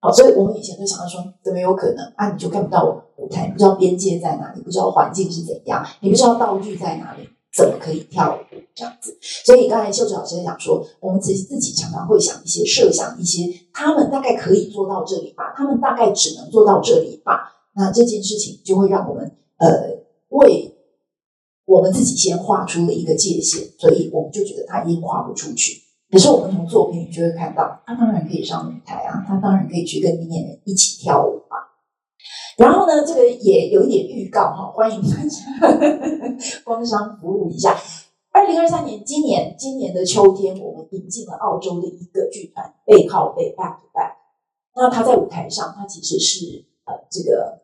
[0.00, 2.32] 好，所以我们以前都想到说，怎么有可能啊？
[2.32, 7.28] 你就看不到舞台，不知道边界在哪里，不知道环境是怎样，你不知道道具在哪里。
[7.54, 9.16] 怎么可以跳舞这样子？
[9.20, 17.52] 所以刚才秀智老师在讲说，我们自己自己常常会想一些设想一些，他们大概可以做到这里吧，他们大概只能做到这里吧。
[17.74, 19.68] 那这件事情就会让我们呃
[20.28, 20.74] 为
[21.64, 25.80] 我们自己先画出了一个界限，所以我们就觉得他已经跨不出去。
[26.10, 31.56] 可是我们从作品里就会看到，他当然可以上舞台啊，他当然可以去跟明眼人一起跳舞啊。
[32.58, 37.74] 然后呢，这个也有一点预告哈，欢迎大家工商服务一下。
[38.42, 44.16] 二零二三年，今年今年的秋天，我们引进了澳洲的一个剧团，背靠背 （back to back）。
[44.74, 47.60] 那他在舞台上，他其实是呃这个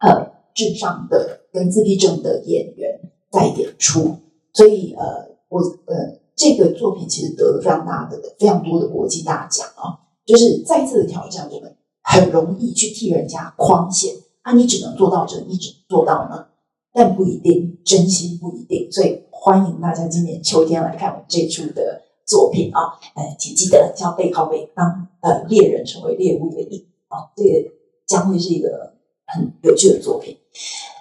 [0.00, 4.14] 呃智障的跟自闭症的演员在演出，
[4.52, 11.74] 所以呃我呃这个作品其实得了非常大的非常多的国际大奖啊，就是再次的挑战我们。
[12.10, 14.54] 很容易去替人家框线啊！
[14.54, 16.46] 你只能做到这，你只能做到呢，
[16.90, 18.90] 但不一定，真心不一定。
[18.90, 23.00] 所以欢迎大家今年秋天来看我们这出的作品啊！
[23.14, 27.70] 呃，请记得叫背靠背，当呃猎人成为猎物的一啊，这个
[28.06, 28.92] 将会是一个
[29.26, 30.36] 很有趣的作品。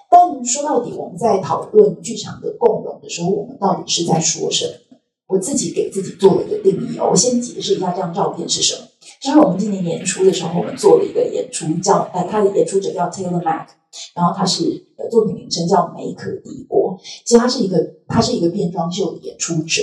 [0.09, 4.97] 但说到底，我们在讨论剧场的共融的时候，我们到底是在说什么？
[5.27, 7.09] 我自己给自己做了一个定义哦。
[7.11, 8.87] 我先解释一下这张照片是什么。
[9.21, 13.67] 就是我们今年年初的时候，我们做了一个演出，叫呃，他的演出者叫 Taylor Mac，
[14.15, 14.63] 然后他是
[14.97, 16.97] 呃作品名称叫《梅可帝国》。
[17.25, 17.77] 其实他是一个
[18.07, 19.81] 他是一个变装秀的演出者。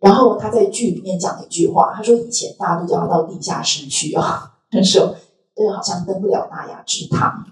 [0.00, 5.14] 然后他在剧里面讲了一句话，他说：“以前大家都叫他到地下室去啊，那时候
[5.54, 7.44] 这个好像登不了大雅之堂。”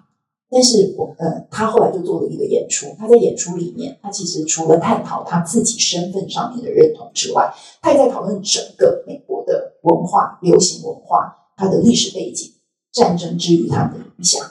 [0.50, 2.86] 但是我呃，他后来就做了一个演出。
[2.98, 12.50] 他在演出里面，他其实除了探讨他自己身份上面的认同之外，他也在讨论整个美国的文化、流行文化、它的历史背景、
[12.90, 14.42] 战争之于他们的影响。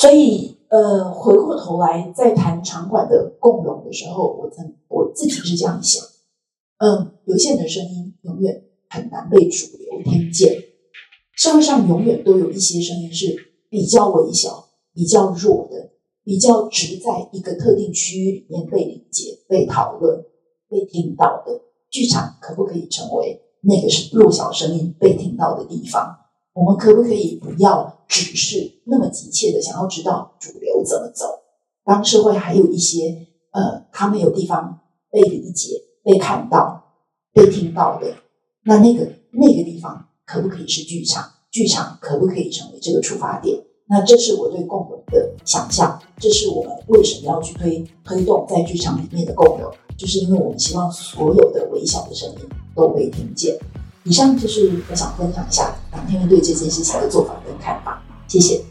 [0.00, 6.02] 所以呃，回过头来在谈场馆的共融的时候，我曾我自己是这样想：
[6.78, 10.56] 嗯，有限的声音永远很难被主流听见，
[11.36, 13.50] 社会上永远都有一些声音是。
[13.68, 15.92] 比较微小、比较弱的、
[16.24, 20.24] 比较只在一个特定区域里面被理解、被讨论、
[20.68, 26.16] 被听到的剧场，可不可以成为那个是弱小声音被听到的地方？
[26.52, 31.26] 我们可不可以不要只是那么急切的想要知道主流怎么走？
[31.84, 34.80] 当社会还有一些呃，他没有地方
[35.12, 36.94] 被理解、被看到、
[37.32, 38.14] 被听到的，
[38.64, 41.24] 那那个那个地方可不可以是剧场？
[41.52, 43.60] 剧场可不可以成为这个出发点？
[43.88, 52.38] 那这是我对共融的想象，这是我们为什么要去推推动在剧场里面的共融，就是因为我们希望所有的微小的声音
[52.74, 53.56] 都被听见。
[54.04, 58.62] 以上就是我想分享一下两天对这件事情的做法跟看法，谢谢。